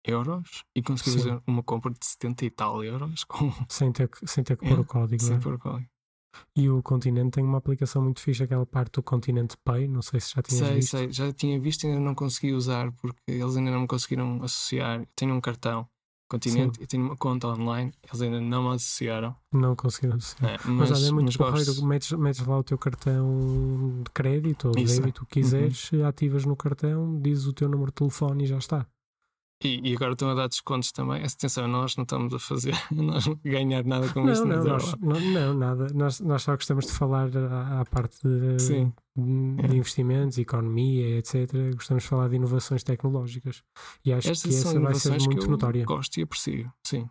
euros 0.04 0.64
e 0.74 0.82
consegui 0.82 1.10
sim. 1.10 1.18
fazer 1.18 1.42
uma 1.46 1.62
compra 1.62 1.92
de 1.92 2.04
70 2.04 2.44
e 2.44 2.50
tal 2.50 2.84
euros 2.84 3.24
com... 3.24 3.52
sem, 3.68 3.92
ter 3.92 4.08
que, 4.08 4.26
sem 4.26 4.42
ter 4.44 4.56
que 4.56 4.66
é, 4.66 4.68
pôr 4.68 4.80
o 4.80 4.84
código. 4.84 5.22
Sem 5.22 5.36
é? 5.36 5.40
pôr 5.40 5.54
o 5.54 5.58
código. 5.58 5.88
E 6.54 6.70
o 6.70 6.82
Continente 6.82 7.32
tem 7.32 7.44
uma 7.44 7.58
aplicação 7.58 8.02
muito 8.02 8.20
fixe, 8.20 8.42
aquela 8.42 8.64
parte 8.64 8.92
do 8.92 9.02
Continente 9.02 9.56
Pay, 9.64 9.88
não 9.88 10.00
sei 10.00 10.20
se 10.20 10.32
já 10.34 10.42
tinhas 10.42 10.66
sei, 10.66 10.76
visto. 10.76 10.90
Sei, 10.90 11.12
já 11.12 11.32
tinha 11.32 11.58
visto 11.58 11.84
e 11.84 11.88
ainda 11.88 12.00
não 12.00 12.14
consegui 12.14 12.52
usar 12.52 12.92
porque 12.92 13.20
eles 13.26 13.56
ainda 13.56 13.70
não 13.70 13.80
me 13.80 13.86
conseguiram 13.86 14.42
associar. 14.42 15.06
Tenho 15.16 15.34
um 15.34 15.40
cartão 15.40 15.88
Continente 16.30 16.78
Sim. 16.78 16.84
e 16.84 16.86
tenho 16.86 17.06
uma 17.06 17.16
conta 17.16 17.48
online, 17.48 17.92
eles 18.06 18.22
ainda 18.22 18.40
não 18.40 18.62
me 18.62 18.76
associaram. 18.76 19.34
Não 19.52 19.74
conseguiram 19.74 20.16
associar. 20.16 20.52
É, 20.52 20.58
mas, 20.64 20.90
mas 20.90 20.92
olha, 20.92 21.08
é 21.08 21.10
muito 21.10 21.36
porreiro, 21.36 21.84
metes, 21.84 22.12
metes 22.12 22.46
lá 22.46 22.56
o 22.56 22.62
teu 22.62 22.78
cartão 22.78 24.00
de 24.04 24.10
crédito 24.12 24.68
ou 24.68 24.74
de 24.76 24.84
débito, 24.84 25.24
o 25.24 25.26
que 25.26 25.40
quiseres, 25.40 25.90
uhum. 25.90 26.06
ativas 26.06 26.44
no 26.44 26.54
cartão, 26.54 27.20
dizes 27.20 27.46
o 27.46 27.52
teu 27.52 27.68
número 27.68 27.90
de 27.90 27.96
telefone 27.96 28.44
e 28.44 28.46
já 28.46 28.58
está. 28.58 28.86
E, 29.62 29.90
e, 29.90 29.94
agora 29.94 30.12
estão 30.12 30.30
a 30.30 30.34
dar 30.34 30.48
descontos 30.48 30.90
também. 30.90 31.22
Atenção, 31.22 31.68
nós 31.68 31.94
não 31.94 32.04
estamos 32.04 32.32
a 32.32 32.38
fazer, 32.38 32.72
nós 32.90 33.26
não 33.26 33.38
ganhar 33.44 33.84
nada 33.84 34.08
com 34.10 34.24
não, 34.24 34.32
isto. 34.32 34.46
Não, 34.46 34.64
nós, 34.64 34.94
não, 34.98 35.20
não, 35.20 35.54
nada. 35.54 35.86
Nós, 35.92 36.18
nós 36.20 36.42
só 36.42 36.54
gostamos 36.54 36.86
de 36.86 36.92
falar 36.92 37.28
à, 37.36 37.80
à 37.80 37.84
parte 37.84 38.16
de, 38.26 38.58
Sim. 38.58 38.92
de, 39.14 39.66
é. 39.66 39.76
investimentos, 39.76 40.38
economia, 40.38 41.18
etc. 41.18 41.74
Gostamos 41.74 42.04
de 42.04 42.08
falar 42.08 42.28
de 42.28 42.36
inovações 42.36 42.82
tecnológicas. 42.82 43.62
E 44.02 44.14
acho 44.14 44.30
Estas 44.30 44.50
que 44.50 44.56
essa 44.56 44.80
vai 44.80 44.94
ser 44.94 45.10
muito 45.10 45.36
que 45.36 45.44
eu 45.44 45.50
notória. 45.50 45.84
Gosto 45.84 46.18
e 46.18 46.22
aprecio, 46.22 46.72
sim. 46.86 47.06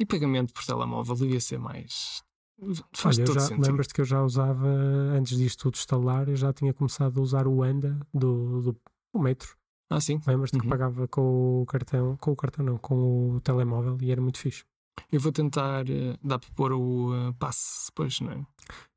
E 0.00 0.06
pagamento 0.06 0.52
por 0.52 0.64
telemóvel 0.64 1.14
devia 1.14 1.40
ser 1.40 1.58
mais. 1.58 2.22
Faz 2.92 3.18
Olha, 3.18 3.24
todo 3.24 3.38
já, 3.38 3.56
lembras-te 3.56 3.94
que 3.94 4.00
eu 4.00 4.04
já 4.04 4.20
usava, 4.22 4.66
antes 5.16 5.38
disto 5.38 5.62
tudo 5.62 5.76
instalar, 5.76 6.28
eu 6.28 6.36
já 6.36 6.52
tinha 6.52 6.74
começado 6.74 7.20
a 7.20 7.22
usar 7.22 7.46
o 7.46 7.62
Anda 7.62 8.00
do, 8.12 8.62
do, 8.62 8.80
do 9.14 9.20
metro. 9.20 9.57
Ah, 9.90 10.00
sim. 10.00 10.20
Lembras-te 10.26 10.54
Uhum. 10.56 10.60
que 10.62 10.68
pagava 10.68 11.08
com 11.08 11.62
o 11.62 11.66
cartão, 11.66 12.16
com 12.18 12.32
o 12.32 12.36
cartão 12.36 12.64
não, 12.64 12.76
com 12.78 13.36
o 13.36 13.40
telemóvel 13.40 13.96
e 14.02 14.10
era 14.12 14.20
muito 14.20 14.38
fixe. 14.38 14.64
Eu 15.10 15.20
vou 15.20 15.32
tentar. 15.32 15.88
eh, 15.88 16.16
dá 16.22 16.38
para 16.38 16.50
pôr 16.54 16.72
o 16.72 17.28
uh, 17.28 17.32
passe 17.34 17.86
depois, 17.86 18.20
não 18.20 18.32
é? 18.32 18.46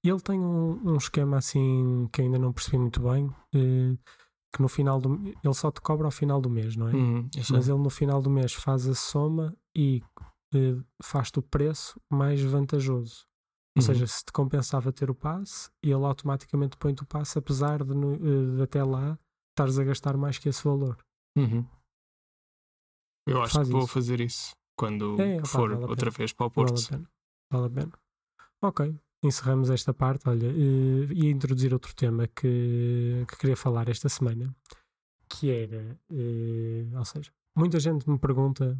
Ele 0.03 0.19
tem 0.19 0.39
um, 0.39 0.91
um 0.93 0.95
esquema 0.97 1.37
assim 1.37 2.09
que 2.11 2.21
ainda 2.21 2.37
não 2.39 2.51
percebi 2.51 2.77
muito 2.77 3.01
bem, 3.01 3.29
eh, 3.53 3.95
que 4.53 4.61
no 4.61 4.67
final 4.67 4.99
do 4.99 5.15
ele 5.43 5.53
só 5.53 5.71
te 5.71 5.79
cobra 5.79 6.07
ao 6.07 6.11
final 6.11 6.41
do 6.41 6.49
mês, 6.49 6.75
não 6.75 6.89
é? 6.89 6.93
Uhum. 6.93 7.29
Mas 7.51 7.69
ele 7.69 7.77
no 7.79 7.89
final 7.89 8.21
do 8.21 8.29
mês 8.29 8.51
faz 8.53 8.85
a 8.87 8.93
soma 8.95 9.55
e 9.73 10.01
eh, 10.53 10.75
faz-te 11.01 11.39
o 11.39 11.41
preço 11.41 12.01
mais 12.11 12.41
vantajoso. 12.41 13.25
Ou 13.77 13.81
Uhum. 13.81 13.85
seja, 13.85 14.05
se 14.07 14.25
te 14.25 14.33
compensava 14.33 14.91
ter 14.91 15.09
o 15.09 15.15
passe, 15.15 15.69
ele 15.81 15.93
automaticamente 16.03 16.75
põe-te 16.75 17.03
o 17.03 17.05
passe, 17.05 17.37
apesar 17.39 17.81
de, 17.85 17.93
de 18.57 18.61
até 18.61 18.83
lá 18.83 19.17
estares 19.61 19.79
a 19.79 19.83
gastar 19.83 20.17
mais 20.17 20.37
que 20.37 20.49
esse 20.49 20.63
valor. 20.63 20.97
Uhum. 21.37 21.65
Eu 23.27 23.41
acho 23.41 23.53
Faz 23.53 23.67
que 23.67 23.71
vou 23.71 23.83
isso. 23.83 23.93
fazer 23.93 24.19
isso 24.19 24.51
quando 24.77 25.21
É, 25.21 25.37
opá, 25.37 25.45
for 25.47 25.69
vale 25.71 25.81
outra 25.85 26.05
pena. 26.11 26.17
vez 26.17 26.33
para 26.33 26.45
o 26.47 26.49
Vale 26.49 26.67
Porto. 26.69 26.85
a 26.85 26.89
pena. 26.89 27.09
Vale 27.51 27.65
a 27.65 27.69
pena. 27.69 27.91
Ok, 28.63 28.95
encerramos 29.23 29.69
esta 29.69 29.93
parte. 29.93 30.27
Olha, 30.27 30.47
ia 30.47 31.29
introduzir 31.29 31.73
outro 31.73 31.93
tema 31.95 32.27
que, 32.27 33.25
que 33.27 33.37
queria 33.37 33.55
falar 33.57 33.87
esta 33.89 34.09
semana, 34.09 34.55
que 35.29 35.49
era, 35.51 35.97
eh, 36.11 36.85
ou 36.97 37.05
seja, 37.05 37.31
muita 37.55 37.79
gente 37.79 38.09
me 38.09 38.17
pergunta 38.19 38.77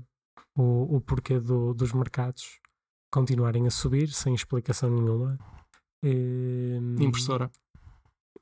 o, 0.56 0.96
o 0.98 1.02
porquê 1.02 1.40
do- 1.40 1.74
dos 1.74 1.94
mercados 1.94 2.60
continuarem 3.14 3.68
a 3.68 3.72
subir 3.72 4.10
sem 4.10 4.34
explicação 4.34 4.90
nenhuma. 4.90 5.38
Eh, 6.04 6.78
Impressora. 7.00 7.52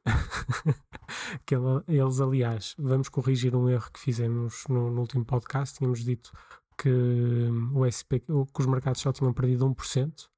que 1.46 1.56
ele- 1.56 1.84
eles, 1.88 2.20
aliás, 2.20 2.76
vamos 2.78 3.10
corrigir 3.10 3.56
um 3.56 3.70
erro 3.70 3.90
que 3.92 4.00
fizemos 4.00 4.64
no, 4.70 4.90
no 4.92 5.02
último 5.02 5.26
podcast. 5.26 5.78
Tínhamos 5.78 6.04
dito 6.04 6.32
que, 6.78 6.90
hum, 6.90 7.72
o 7.76 7.86
SP, 7.86 8.20
que 8.22 8.32
os 8.60 8.66
mercados 8.66 9.02
só 9.02 9.12
tinham 9.12 9.34
perdido 9.34 9.66
1%, 9.66 10.30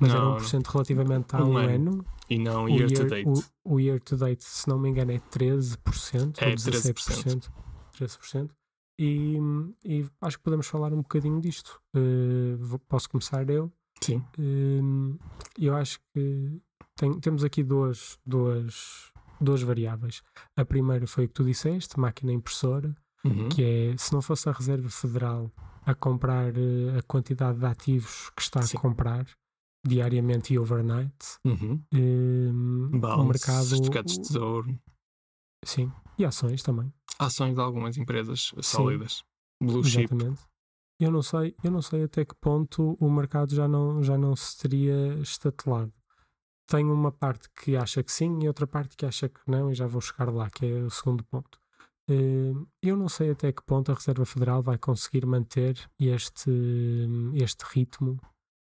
mas 0.00 0.10
era 0.10 0.20
Não, 0.24 0.36
1% 0.36 0.66
relativamente 0.66 1.36
a 1.36 1.44
Um 1.44 1.52
um, 1.52 1.56
ano. 1.58 1.70
ano. 1.90 2.06
E 2.28 2.38
não 2.38 2.64
O 2.64 2.68
year 2.68 2.90
to 2.90 3.04
date. 3.04 3.28
O, 3.64 3.74
o 3.74 3.80
year 3.80 4.00
to 4.00 4.16
date, 4.16 4.44
se 4.44 4.68
não 4.68 4.78
me 4.78 4.88
engano, 4.88 5.12
é 5.12 5.18
13% 5.18 6.38
É 6.40 6.48
ou 6.48 6.54
17%. 6.54 7.50
13%. 7.98 8.50
E, 8.98 9.36
e 9.84 10.06
acho 10.20 10.36
que 10.38 10.44
podemos 10.44 10.66
falar 10.66 10.92
um 10.92 10.98
bocadinho 11.02 11.40
disto. 11.40 11.80
Vou- 12.58 12.78
posso 12.80 13.08
começar 13.10 13.48
eu. 13.50 13.72
Sim. 14.02 14.22
Hum, 14.38 15.18
eu 15.58 15.74
acho 15.76 15.98
que 16.14 16.60
tem- 16.96 17.18
temos 17.20 17.44
aqui 17.44 17.62
duas, 17.62 18.18
duas, 18.26 19.12
duas 19.40 19.62
variáveis. 19.62 20.22
A 20.56 20.64
primeira 20.64 21.06
foi 21.06 21.24
o 21.24 21.28
que 21.28 21.34
tu 21.34 21.44
disseste, 21.44 21.98
máquina 21.98 22.32
impressora, 22.32 22.94
Uhum. 23.24 23.48
que 23.50 23.62
é 23.62 23.96
se 23.98 24.12
não 24.12 24.22
fosse 24.22 24.48
a 24.48 24.52
Reserva 24.52 24.88
Federal 24.88 25.50
a 25.84 25.94
comprar 25.94 26.56
eh, 26.56 26.98
a 26.98 27.02
quantidade 27.02 27.58
de 27.58 27.66
ativos 27.66 28.30
que 28.36 28.42
está 28.42 28.62
Sim. 28.62 28.76
a 28.76 28.80
comprar 28.80 29.26
diariamente 29.86 30.52
e 30.54 30.58
overnight, 30.58 31.16
Uhum. 31.44 31.82
hum, 31.92 32.90
o 32.94 32.98
Balanços, 32.98 33.26
mercado. 33.26 33.64
certificados 33.64 34.12
de 34.14 34.20
tesouro, 34.22 34.78
Sim, 35.64 35.90
e 36.18 36.24
ações 36.24 36.62
também. 36.62 36.92
ações 37.18 37.54
de 37.54 37.60
algumas 37.60 37.96
empresas 37.98 38.52
sólidas. 38.62 39.22
Blue 39.62 39.84
chip. 39.84 40.04
Exatamente. 40.14 40.40
Eu 40.98 41.10
não 41.10 41.22
sei, 41.22 41.54
eu 41.64 41.70
não 41.70 41.80
sei 41.82 42.04
até 42.04 42.24
que 42.24 42.34
ponto 42.34 42.96
o 43.00 43.10
mercado 43.10 43.54
já 43.54 43.66
não, 43.68 44.02
já 44.02 44.16
não 44.18 44.34
se 44.36 44.56
teria 44.58 45.14
estatelado. 45.20 45.92
Tenho 46.70 46.94
uma 46.94 47.10
parte 47.10 47.50
que 47.50 47.76
acha 47.76 48.00
que 48.00 48.12
sim 48.12 48.38
e 48.42 48.46
outra 48.46 48.64
parte 48.64 48.96
que 48.96 49.04
acha 49.04 49.28
que 49.28 49.40
não, 49.48 49.72
e 49.72 49.74
já 49.74 49.88
vou 49.88 50.00
chegar 50.00 50.32
lá, 50.32 50.48
que 50.48 50.64
é 50.64 50.74
o 50.82 50.88
segundo 50.88 51.24
ponto. 51.24 51.60
Eh, 52.08 52.52
Eu 52.80 52.96
não 52.96 53.08
sei 53.08 53.30
até 53.30 53.52
que 53.52 53.62
ponto 53.64 53.90
a 53.90 53.94
Reserva 53.94 54.24
Federal 54.24 54.62
vai 54.62 54.78
conseguir 54.78 55.26
manter 55.26 55.76
este, 55.98 56.50
este 57.34 57.64
ritmo 57.64 58.20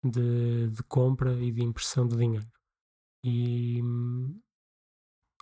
de, 0.05 0.69
de 0.69 0.83
compra 0.85 1.33
e 1.33 1.51
de 1.51 1.61
impressão 1.63 2.07
de 2.07 2.17
dinheiro. 2.17 2.47
E 3.25 3.83
hum, 3.83 4.41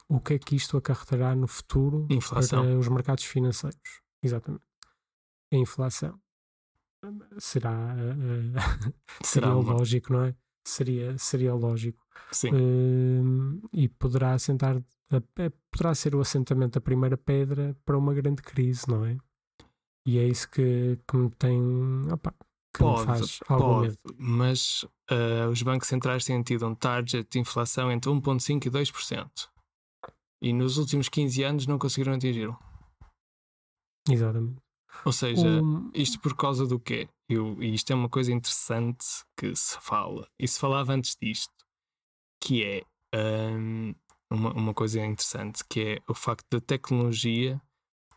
o 0.08 0.18
que 0.18 0.34
é 0.34 0.38
que 0.38 0.56
isto 0.56 0.78
acarretará 0.78 1.34
no 1.36 1.46
futuro 1.46 2.06
Inflação. 2.10 2.62
para 2.64 2.78
os 2.78 2.88
mercados 2.88 3.24
financeiros? 3.24 4.00
Exatamente. 4.22 4.64
A 5.52 5.56
inflação. 5.56 6.18
Será, 7.38 7.94
eh, 7.98 8.54
Será 9.22 9.52
lógico, 9.54 10.14
não 10.14 10.24
é? 10.24 10.34
Seria, 10.66 11.16
seria 11.16 11.54
lógico. 11.54 12.04
Sim. 12.32 12.50
Hum, 12.52 13.60
e 13.72 13.88
poderá 13.88 14.32
assentar, 14.34 14.76
a- 15.10 15.22
é- 15.42 15.52
poderá 15.70 15.94
ser 15.94 16.14
o 16.16 16.20
assentamento 16.20 16.72
da 16.74 16.80
primeira 16.80 17.16
pedra 17.16 17.76
para 17.84 17.96
uma 17.96 18.12
grande 18.12 18.42
crise, 18.42 18.88
não 18.88 19.04
é? 19.04 19.16
E 20.04 20.18
é 20.18 20.26
isso 20.26 20.50
que, 20.50 20.98
que 21.06 21.16
me 21.16 21.30
tem, 21.30 21.60
opa, 22.12 22.32
que 22.76 22.82
me 22.82 22.90
Pode, 22.90 23.04
faz 23.06 23.38
algum 23.48 23.82
pode, 23.82 23.96
mas 24.18 24.84
ah, 25.08 25.48
os 25.50 25.62
bancos 25.62 25.86
centrais 25.88 26.24
têm 26.24 26.42
tido 26.42 26.66
um 26.66 26.74
target 26.74 27.28
de 27.30 27.38
inflação 27.38 27.90
entre 27.92 28.10
1,5% 28.10 28.66
e 28.66 28.70
2%. 28.70 29.48
E 30.42 30.52
nos 30.52 30.78
últimos 30.78 31.08
15 31.08 31.44
anos 31.44 31.66
não 31.66 31.78
conseguiram 31.78 32.14
atingi-lo. 32.14 32.58
Exatamente. 34.08 34.60
Ou 35.04 35.12
seja, 35.12 35.62
Um- 35.62 35.90
isto 35.94 36.20
por 36.20 36.36
causa 36.36 36.66
do 36.66 36.78
quê? 36.80 37.08
Eu, 37.28 37.60
e 37.62 37.74
isto 37.74 37.92
é 37.92 37.96
uma 37.96 38.08
coisa 38.08 38.32
interessante 38.32 39.04
que 39.36 39.54
se 39.54 39.78
fala, 39.80 40.28
e 40.38 40.46
se 40.46 40.60
falava 40.60 40.92
antes 40.92 41.16
disto, 41.20 41.52
que 42.40 42.64
é 42.64 42.82
hum, 43.52 43.94
uma, 44.30 44.52
uma 44.52 44.74
coisa 44.74 45.04
interessante, 45.04 45.64
que 45.68 45.80
é 45.80 45.98
o 46.08 46.14
facto 46.14 46.46
da 46.50 46.60
tecnologia 46.60 47.60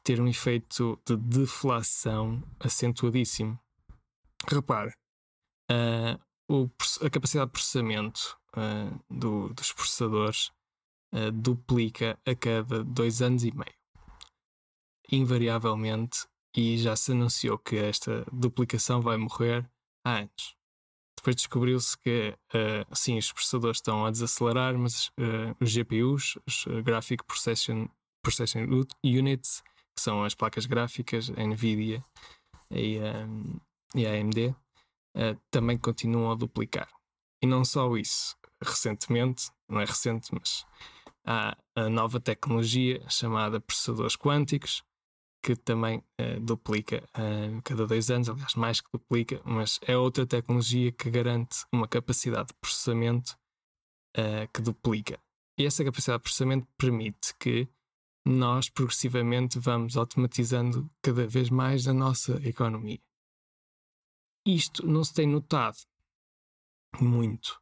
ter 0.03 0.21
um 0.21 0.27
efeito 0.27 0.99
de 1.05 1.15
deflação 1.17 2.43
acentuadíssimo. 2.59 3.59
Repare, 4.47 4.93
uh, 5.71 6.19
o, 6.49 6.69
a 7.05 7.09
capacidade 7.09 7.47
de 7.47 7.51
processamento 7.51 8.39
uh, 8.55 8.99
do, 9.09 9.53
dos 9.53 9.73
processadores 9.73 10.51
uh, 11.13 11.31
duplica 11.31 12.19
a 12.25 12.35
cada 12.35 12.83
dois 12.83 13.21
anos 13.21 13.43
e 13.43 13.51
meio. 13.51 13.77
Invariavelmente, 15.11 16.27
e 16.59 16.77
já 16.77 16.93
se 16.93 17.13
anunciou 17.13 17.57
que 17.57 17.77
esta 17.77 18.25
duplicação 18.33 18.99
vai 18.99 19.15
morrer 19.15 19.65
há 20.05 20.17
anos. 20.17 20.57
Depois 21.17 21.35
descobriu-se 21.35 21.97
que, 21.97 22.35
uh, 22.53 22.95
sim, 22.95 23.17
os 23.17 23.31
processadores 23.31 23.77
estão 23.77 24.05
a 24.05 24.11
desacelerar, 24.11 24.77
mas 24.77 25.07
uh, 25.07 25.55
os 25.59 25.71
GPUs, 25.71 26.37
os 26.45 26.65
Graphic 26.83 27.23
Processing, 27.23 27.89
Processing 28.21 28.67
Units, 29.03 29.61
que 29.95 30.01
são 30.01 30.23
as 30.23 30.35
placas 30.35 30.65
gráficas, 30.65 31.29
NVIDIA 31.29 32.03
e, 32.71 32.99
um, 32.99 33.59
e 33.95 34.05
a 34.05 34.11
AMD, 34.11 34.49
uh, 34.49 35.39
também 35.49 35.77
continuam 35.77 36.31
a 36.31 36.35
duplicar. 36.35 36.89
E 37.41 37.47
não 37.47 37.63
só 37.63 37.95
isso, 37.95 38.35
recentemente, 38.61 39.49
não 39.69 39.79
é 39.79 39.85
recente, 39.85 40.29
mas 40.33 40.65
há 41.25 41.57
a 41.75 41.89
nova 41.89 42.19
tecnologia 42.19 43.01
chamada 43.09 43.61
processadores 43.61 44.17
quânticos, 44.17 44.83
que 45.41 45.55
também 45.55 46.03
uh, 46.19 46.39
duplica 46.41 47.03
uh, 47.15 47.61
cada 47.63 47.87
dois 47.87 48.09
anos, 48.11 48.29
aliás, 48.29 48.55
mais 48.55 48.81
que 48.81 48.89
duplica, 48.91 49.41
mas 49.45 49.79
é 49.83 49.97
outra 49.97 50.25
tecnologia 50.25 50.91
que 50.91 51.09
garante 51.09 51.65
uma 51.71 51.87
capacidade 51.87 52.47
de 52.47 52.53
processamento 52.55 53.37
uh, 54.17 54.47
que 54.53 54.61
duplica. 54.61 55.19
E 55.57 55.65
essa 55.65 55.83
capacidade 55.83 56.19
de 56.19 56.23
processamento 56.23 56.67
permite 56.77 57.33
que 57.39 57.67
nós 58.25 58.69
progressivamente 58.69 59.59
vamos 59.59 59.97
automatizando 59.97 60.89
cada 61.01 61.25
vez 61.25 61.49
mais 61.49 61.87
a 61.87 61.93
nossa 61.93 62.33
economia. 62.47 63.01
Isto 64.45 64.85
não 64.85 65.03
se 65.03 65.13
tem 65.13 65.27
notado 65.27 65.77
muito. 66.99 67.61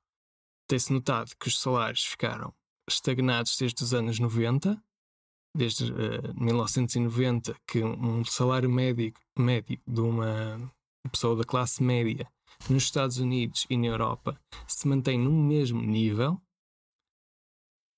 Tem-se 0.68 0.92
notado 0.92 1.36
que 1.38 1.48
os 1.48 1.60
salários 1.60 2.04
ficaram 2.04 2.54
estagnados 2.88 3.56
desde 3.58 3.84
os 3.84 3.94
anos 3.94 4.20
90 4.20 4.82
desde 5.58 5.92
uh, 5.92 5.98
eh, 5.98 6.34
1990 6.36 7.56
que 7.68 7.84
um 7.84 8.24
salário 8.24 8.70
médio, 8.70 9.12
médio 9.38 9.80
de 9.88 10.02
uma 10.02 10.72
pessoa 11.12 11.36
da 11.36 11.44
classe 11.44 11.82
média 11.82 12.32
nos 12.70 12.84
Estados 12.84 13.18
Unidos 13.18 13.66
e 13.70 13.76
na 13.76 13.88
Europa 13.88 14.40
se 14.68 14.88
mantém 14.88 15.18
no 15.18 15.32
mesmo 15.32 15.82
nível, 15.82 16.40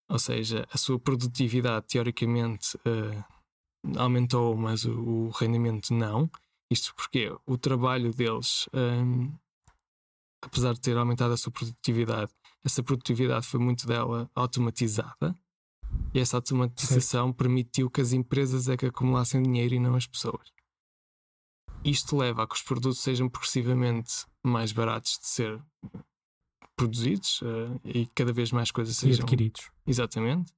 ou 0.09 0.17
seja, 0.17 0.65
a 0.71 0.77
sua 0.77 0.97
produtividade 0.97 1.85
teoricamente 1.87 2.77
uh, 2.77 3.99
aumentou, 3.99 4.55
mas 4.55 4.85
o, 4.85 5.27
o, 5.27 5.29
rendimento 5.29 5.93
não. 5.93 6.29
Isto 6.71 6.95
porque 6.95 7.35
o 7.45 7.57
trabalho 7.57 8.13
deles, 8.13 8.67
um, 8.73 8.79
ehm, 8.79 9.33
apesar 10.41 10.73
de 10.73 10.81
ter 10.81 10.97
aumentado 10.97 11.33
a 11.33 11.37
sua 11.37 11.51
produtividade, 11.51 12.31
essa 12.63 12.83
produtividade 12.83 13.45
foi 13.45 13.59
muito 13.59 13.87
dela 13.87 14.29
automatizada 14.35 15.35
e 16.13 16.19
essa 16.19 16.37
automatização 16.37 17.27
certo. 17.27 17.37
permitiu 17.37 17.89
que 17.89 18.01
as 18.01 18.13
empresas 18.13 18.67
é 18.67 18.75
que 18.75 18.85
acumulassem 18.85 19.41
dinheiro 19.41 19.75
e 19.75 19.79
não 19.79 19.95
as 19.95 20.07
pessoas. 20.07 20.51
Isto 21.83 22.17
leva 22.17 22.43
a 22.43 22.47
que 22.47 22.55
os 22.55 22.61
produtos 22.61 22.99
sejam 22.99 23.29
progressivamente 23.29 24.25
mais 24.43 24.71
baratos 24.71 25.17
de 25.19 25.27
ser 25.27 25.61
produzidos 26.75 27.41
uh, 27.41 27.79
e 27.83 28.07
cada 28.07 28.33
vez 28.33 28.51
mais 28.51 28.71
coisas 28.71 28.95
sejam 28.97 29.19
e 29.19 29.21
adquiridos. 29.21 29.69
Exatamente. 29.85 30.53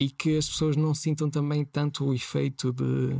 E 0.00 0.10
que 0.10 0.36
as 0.36 0.48
pessoas 0.48 0.76
não 0.76 0.94
sintam 0.94 1.30
também 1.30 1.64
tanto 1.64 2.06
o 2.06 2.14
efeito 2.14 2.72
de, 2.72 3.10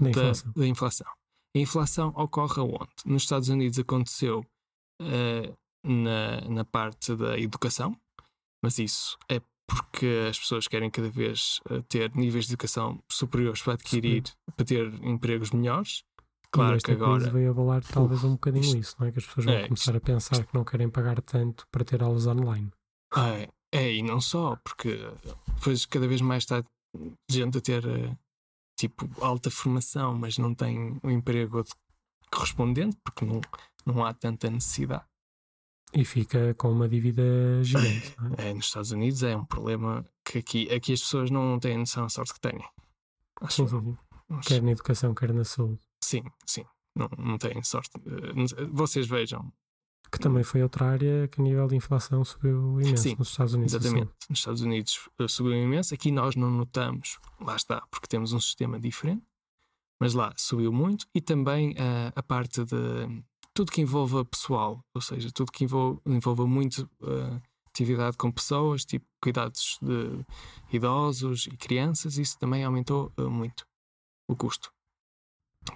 da, 0.00 0.10
inflação. 0.10 0.52
da, 0.54 0.66
inflação. 0.66 1.12
A 1.54 1.58
inflação 1.58 2.08
ocorre 2.16 2.60
aonde? 2.60 2.92
Nos 3.04 3.22
Estados 3.22 3.48
Unidos 3.48 3.78
aconteceu 3.78 4.44
uh, 5.00 5.56
na, 5.84 6.40
na 6.48 6.64
parte 6.64 7.14
da 7.14 7.38
educação, 7.38 7.98
mas 8.62 8.78
isso 8.78 9.16
é 9.28 9.40
porque 9.66 10.26
as 10.28 10.38
pessoas 10.38 10.68
querem 10.68 10.90
cada 10.90 11.10
vez 11.10 11.60
uh, 11.70 11.82
ter 11.82 12.14
níveis 12.14 12.46
de 12.46 12.52
educação 12.52 13.02
superiores 13.10 13.62
para 13.62 13.74
adquirir, 13.74 14.26
Sim. 14.26 14.34
para 14.56 14.64
ter 14.64 14.94
empregos 15.04 15.50
melhores. 15.50 16.04
Claro 16.50 16.78
que 16.78 16.92
agora. 16.92 17.28
veio 17.30 17.50
abalar 17.50 17.82
talvez 17.84 18.24
um 18.24 18.32
bocadinho 18.32 18.64
isto, 18.64 18.78
isso, 18.78 18.96
não 18.98 19.06
é? 19.08 19.12
Que 19.12 19.18
as 19.18 19.26
pessoas 19.26 19.46
vão 19.46 19.54
é, 19.54 19.64
começar 19.64 19.94
isto... 19.94 19.96
a 19.96 20.00
pensar 20.00 20.44
que 20.44 20.54
não 20.54 20.64
querem 20.64 20.88
pagar 20.88 21.20
tanto 21.20 21.66
para 21.70 21.84
ter 21.84 22.02
aulas 22.02 22.26
online. 22.26 22.70
É, 23.14 23.48
é, 23.72 23.92
e 23.92 24.02
não 24.02 24.20
só, 24.20 24.56
porque 24.64 24.98
depois 25.46 25.84
cada 25.86 26.06
vez 26.06 26.20
mais 26.20 26.44
está 26.44 26.64
gente 27.28 27.58
a 27.58 27.60
ter 27.60 27.84
uh, 27.84 28.16
tipo 28.78 29.08
alta 29.22 29.50
formação, 29.50 30.14
mas 30.14 30.38
não 30.38 30.54
tem 30.54 30.98
o 31.02 31.08
um 31.08 31.10
emprego 31.10 31.62
correspondente, 32.30 32.96
porque 33.04 33.24
não, 33.24 33.40
não 33.84 34.04
há 34.04 34.14
tanta 34.14 34.48
necessidade. 34.48 35.04
E 35.94 36.04
fica 36.04 36.54
com 36.54 36.70
uma 36.70 36.88
dívida 36.88 37.22
gigante. 37.62 38.14
É? 38.38 38.48
é? 38.50 38.54
nos 38.54 38.66
Estados 38.66 38.90
Unidos 38.90 39.22
é 39.22 39.36
um 39.36 39.44
problema 39.44 40.04
que 40.24 40.38
aqui, 40.38 40.72
aqui 40.72 40.92
as 40.92 41.00
pessoas 41.00 41.30
não 41.30 41.58
têm 41.58 41.78
noção 41.78 42.02
da 42.02 42.08
sorte 42.08 42.34
que 42.34 42.40
têm. 42.40 42.60
Acho 43.40 43.68
sim, 43.68 43.68
sim. 43.68 43.96
Quer 44.42 44.62
na 44.62 44.72
educação, 44.72 45.14
quer 45.14 45.32
na 45.32 45.44
saúde. 45.44 45.80
Sim, 46.02 46.22
sim. 46.44 46.64
Não, 46.94 47.08
não 47.18 47.38
têm 47.38 47.62
sorte. 47.62 47.90
Eh, 47.96 48.66
vocês 48.70 49.06
vejam. 49.06 49.52
Que 50.10 50.18
também 50.18 50.42
foi 50.42 50.62
outra 50.62 50.86
área 50.86 51.28
que 51.28 51.40
a 51.40 51.44
nível 51.44 51.66
de 51.66 51.76
inflação 51.76 52.24
subiu 52.24 52.80
imenso 52.80 53.02
sim, 53.02 53.16
nos 53.18 53.28
Estados 53.28 53.54
Unidos. 53.54 53.74
Exatamente. 53.74 54.12
Nos 54.30 54.38
Estados 54.38 54.62
Unidos 54.62 55.08
eh, 55.18 55.28
subiu 55.28 55.54
imenso. 55.54 55.94
Aqui 55.94 56.10
nós 56.10 56.34
não 56.34 56.50
notamos. 56.50 57.18
Lá 57.40 57.54
está, 57.54 57.82
porque 57.90 58.06
temos 58.06 58.32
um 58.32 58.40
sistema 58.40 58.80
diferente. 58.80 59.24
Mas 60.00 60.14
lá 60.14 60.32
subiu 60.36 60.72
muito. 60.72 61.06
E 61.14 61.20
também 61.20 61.72
uh, 61.72 62.12
a 62.14 62.22
parte 62.22 62.64
de 62.64 63.22
tudo 63.56 63.72
que 63.72 63.80
envolva 63.80 64.22
pessoal, 64.22 64.84
ou 64.94 65.00
seja, 65.00 65.32
tudo 65.32 65.50
que 65.50 65.64
envolva, 65.64 65.98
envolva 66.04 66.46
muito 66.46 66.88
uh, 67.00 67.40
atividade 67.66 68.14
com 68.18 68.30
pessoas, 68.30 68.84
tipo 68.84 69.06
cuidados 69.20 69.78
de 69.80 70.26
idosos 70.76 71.46
e 71.46 71.56
crianças, 71.56 72.18
isso 72.18 72.38
também 72.38 72.62
aumentou 72.62 73.10
uh, 73.18 73.30
muito 73.30 73.66
o 74.28 74.36
custo. 74.36 74.70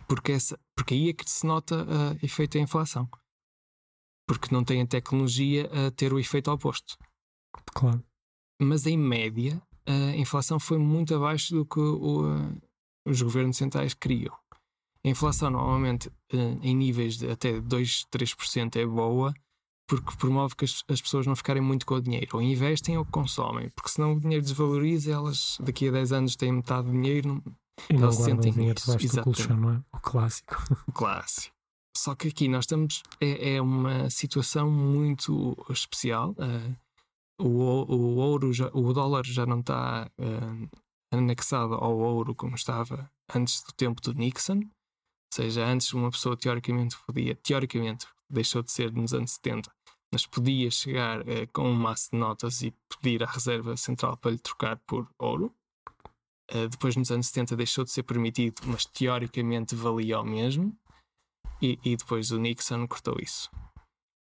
Porque, 0.07 0.33
essa, 0.33 0.61
porque 0.77 0.93
aí 0.93 1.09
é 1.09 1.15
que 1.15 1.29
se 1.29 1.47
nota 1.47 1.75
o 1.75 2.13
uh, 2.13 2.19
efeito 2.23 2.59
da 2.59 2.63
inflação. 2.63 3.09
Porque 4.29 4.55
não 4.55 4.63
tem 4.63 4.83
a 4.83 4.87
tecnologia 4.87 5.69
a 5.73 5.91
ter 5.91 6.13
o 6.13 6.19
efeito 6.19 6.51
oposto. 6.51 6.99
Claro. 7.75 8.05
Mas 8.61 8.85
em 8.85 8.99
média, 8.99 9.61
a 9.87 10.15
inflação 10.17 10.61
foi 10.61 10.77
muito 10.77 11.15
abaixo 11.15 11.55
do 11.55 11.65
que 11.65 11.81
o, 11.81 12.25
os 13.07 13.23
governos 13.23 13.57
centrais 13.57 13.95
queriam. 13.95 14.37
A 15.05 15.09
inflação 15.09 15.51
normalmente 15.51 16.11
eh, 16.33 16.59
em 16.63 16.75
níveis 16.75 17.17
de 17.17 17.31
até 17.31 17.61
2, 17.61 18.07
3% 18.13 18.77
é 18.77 18.87
boa 18.87 19.35
porque 19.91 20.17
promove 20.17 20.55
que 20.55 20.65
as, 20.65 20.85
as, 20.87 21.03
pessoas 21.03 21.27
não 21.27 21.35
ficarem 21.35 21.61
muito 21.61 21.85
com 21.85 21.95
o 21.95 22.01
dinheiro, 22.01 22.29
ou 22.35 22.41
investem 22.41 22.97
ou 22.97 23.05
consomem, 23.05 23.69
porque 23.71 23.91
senão 23.91 24.13
o 24.13 24.21
dinheiro 24.21 24.45
desvaloriza, 24.45 25.11
elas 25.11 25.59
daqui 25.61 25.89
a 25.89 25.91
10 25.91 26.13
anos 26.13 26.37
têm 26.37 26.53
metade 26.53 26.87
do 26.87 26.93
dinheiro 26.93 27.43
e 27.89 27.95
não 27.95 28.13
sentem 28.13 28.53
dinheiro 28.53 28.79
isso. 28.79 29.17
do 29.17 29.23
colchão, 29.25 29.57
não 29.57 29.71
é? 29.73 29.83
O 29.93 29.99
clássico. 29.99 30.55
O 30.87 30.93
clássico. 30.93 31.57
Só 31.97 32.15
que 32.15 32.29
aqui 32.29 32.47
nós 32.47 32.65
estamos, 32.65 33.03
é, 33.21 33.55
é 33.57 33.63
uma 33.63 34.09
situação 34.11 34.71
muito 34.71 35.57
especial. 35.69 36.37
Uh, 36.39 36.77
o, 37.43 37.49
o 37.49 38.17
ouro, 38.17 38.53
já, 38.53 38.71
o 38.73 38.93
dólar 38.93 39.25
já 39.27 39.45
não 39.45 39.59
está 39.59 40.09
uh, 40.21 40.69
anexado 41.13 41.75
ao 41.75 41.99
ouro 41.99 42.35
como 42.35 42.55
estava 42.55 43.11
antes 43.35 43.63
do 43.63 43.73
tempo 43.73 44.01
do 44.01 44.15
Nixon. 44.15 44.61
Ou 45.31 45.45
seja, 45.45 45.65
antes 45.65 45.93
uma 45.93 46.11
pessoa 46.11 46.37
teoricamente 46.37 46.97
podia, 47.07 47.37
teoricamente 47.37 48.07
deixou 48.29 48.63
de 48.63 48.73
ser 48.73 48.93
nos 48.93 49.15
anos 49.15 49.33
70, 49.33 49.71
mas 50.13 50.27
podia 50.27 50.71
chegar 50.71 51.27
eh, 51.29 51.47
com 51.47 51.69
um 51.69 51.75
maço 51.75 52.11
de 52.11 52.19
notas 52.19 52.63
e 52.63 52.75
pedir 52.89 53.23
à 53.23 53.27
Reserva 53.27 53.77
Central 53.77 54.17
para 54.17 54.33
lhe 54.33 54.39
trocar 54.39 54.77
por 54.79 55.09
ouro. 55.19 55.55
Uh, 56.53 56.69
depois, 56.69 56.97
nos 56.97 57.13
anos 57.13 57.29
70, 57.29 57.55
deixou 57.55 57.85
de 57.85 57.93
ser 57.93 58.03
permitido, 58.03 58.61
mas 58.67 58.85
teoricamente 58.85 59.77
valia 59.77 60.19
o 60.19 60.25
mesmo. 60.25 60.77
E, 61.63 61.79
e 61.85 61.97
depois 61.97 62.33
o 62.33 62.39
Nixon 62.39 62.89
cortou 62.89 63.17
isso. 63.21 63.49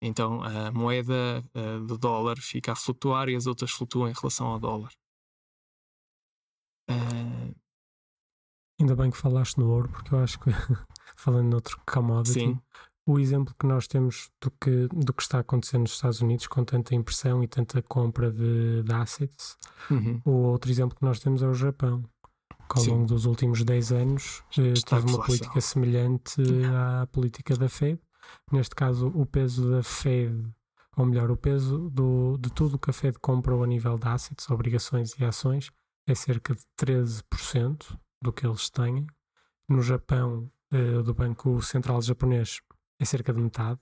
Então 0.01 0.43
a 0.43 0.71
moeda 0.71 1.43
uh, 1.55 1.85
do 1.85 1.97
dólar 1.97 2.37
fica 2.37 2.73
a 2.73 2.75
flutuar 2.75 3.29
e 3.29 3.35
as 3.35 3.47
outras 3.47 3.71
flutuam 3.71 4.09
em 4.09 4.13
relação 4.13 4.47
ao 4.47 4.59
dólar. 4.59 4.91
Uh... 6.89 7.55
Ainda 8.79 8.95
bem 8.95 9.09
que 9.09 9.17
falaste 9.17 9.57
no 9.57 9.71
ouro, 9.71 9.89
porque 9.89 10.13
eu 10.13 10.19
acho 10.19 10.39
que 10.39 10.51
falando 11.27 11.49
noutro 11.49 11.77
commodity, 11.85 12.39
Sim. 12.39 12.59
o 13.05 13.19
exemplo 13.19 13.53
que 13.59 13.67
nós 13.67 13.85
temos 13.85 14.29
do 14.41 14.49
que, 14.49 14.87
do 14.87 15.13
que 15.13 15.21
está 15.21 15.39
acontecendo 15.39 15.81
nos 15.81 15.91
Estados 15.91 16.21
Unidos 16.21 16.47
com 16.47 16.63
tanta 16.63 16.95
impressão 16.95 17.43
e 17.43 17.47
tanta 17.47 17.81
compra 17.81 18.31
de, 18.31 18.81
de 18.81 18.93
assets, 18.93 19.57
uhum. 19.91 20.21
o 20.23 20.31
outro 20.31 20.71
exemplo 20.71 20.97
que 20.97 21.03
nós 21.03 21.19
temos 21.19 21.43
é 21.43 21.47
o 21.47 21.53
Japão. 21.53 22.01
Que 22.71 22.79
ao 22.79 22.83
Sim. 22.83 22.91
longo 22.91 23.07
dos 23.07 23.25
últimos 23.25 23.63
10 23.63 23.91
anos 23.91 24.43
eh, 24.57 24.73
teve 24.85 25.07
uma 25.07 25.23
política 25.23 25.61
semelhante 25.61 26.41
à 26.73 27.07
política 27.07 27.55
da 27.55 27.69
Fed. 27.69 27.99
Neste 28.51 28.75
caso, 28.75 29.07
o 29.07 29.25
peso 29.25 29.69
da 29.69 29.83
Fed 29.83 30.45
ou 30.97 31.05
melhor, 31.05 31.29
o 31.29 31.37
peso 31.37 31.89
do, 31.89 32.37
de 32.39 32.49
tudo 32.51 32.75
o 32.75 32.79
que 32.79 32.89
a 32.89 32.93
Fed 32.93 33.19
comprou 33.19 33.63
a 33.63 33.67
nível 33.67 33.99
de 33.99 34.07
assets, 34.07 34.49
obrigações 34.49 35.13
e 35.19 35.23
ações 35.23 35.71
é 36.07 36.15
cerca 36.15 36.55
de 36.55 36.61
13% 36.79 37.97
do 38.21 38.33
que 38.33 38.47
eles 38.47 38.69
têm. 38.69 39.05
No 39.69 39.81
Japão, 39.81 40.49
uh, 40.73 41.03
do 41.03 41.13
Banco 41.13 41.61
Central 41.61 42.01
Japonês, 42.01 42.61
é 42.99 43.05
cerca 43.05 43.33
de 43.33 43.41
metade. 43.41 43.79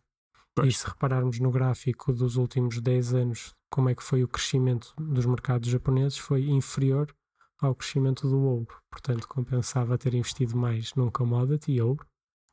Pois. 0.55 0.69
E 0.69 0.77
se 0.77 0.87
repararmos 0.87 1.39
no 1.39 1.51
gráfico 1.51 2.13
dos 2.13 2.37
últimos 2.37 2.79
10 2.79 3.13
anos, 3.13 3.53
como 3.69 3.89
é 3.89 3.95
que 3.95 4.03
foi 4.03 4.23
o 4.23 4.27
crescimento 4.27 4.93
dos 4.97 5.25
mercados 5.25 5.69
japoneses, 5.69 6.17
foi 6.17 6.49
inferior 6.49 7.13
ao 7.61 7.75
crescimento 7.75 8.29
do 8.29 8.39
ouro. 8.39 8.81
Portanto, 8.89 9.27
compensava 9.27 9.97
ter 9.97 10.13
investido 10.13 10.55
mais 10.55 10.93
num 10.95 11.11
commodity 11.11 11.81
ouro 11.81 12.05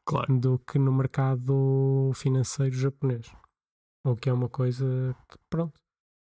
claro. 0.04 0.38
do 0.38 0.58
que 0.58 0.78
no 0.78 0.92
mercado 0.92 2.10
financeiro 2.14 2.74
japonês. 2.74 3.32
O 4.04 4.16
que 4.16 4.28
é 4.28 4.32
uma 4.32 4.48
coisa 4.48 5.16
que, 5.28 5.38
pronto, 5.48 5.78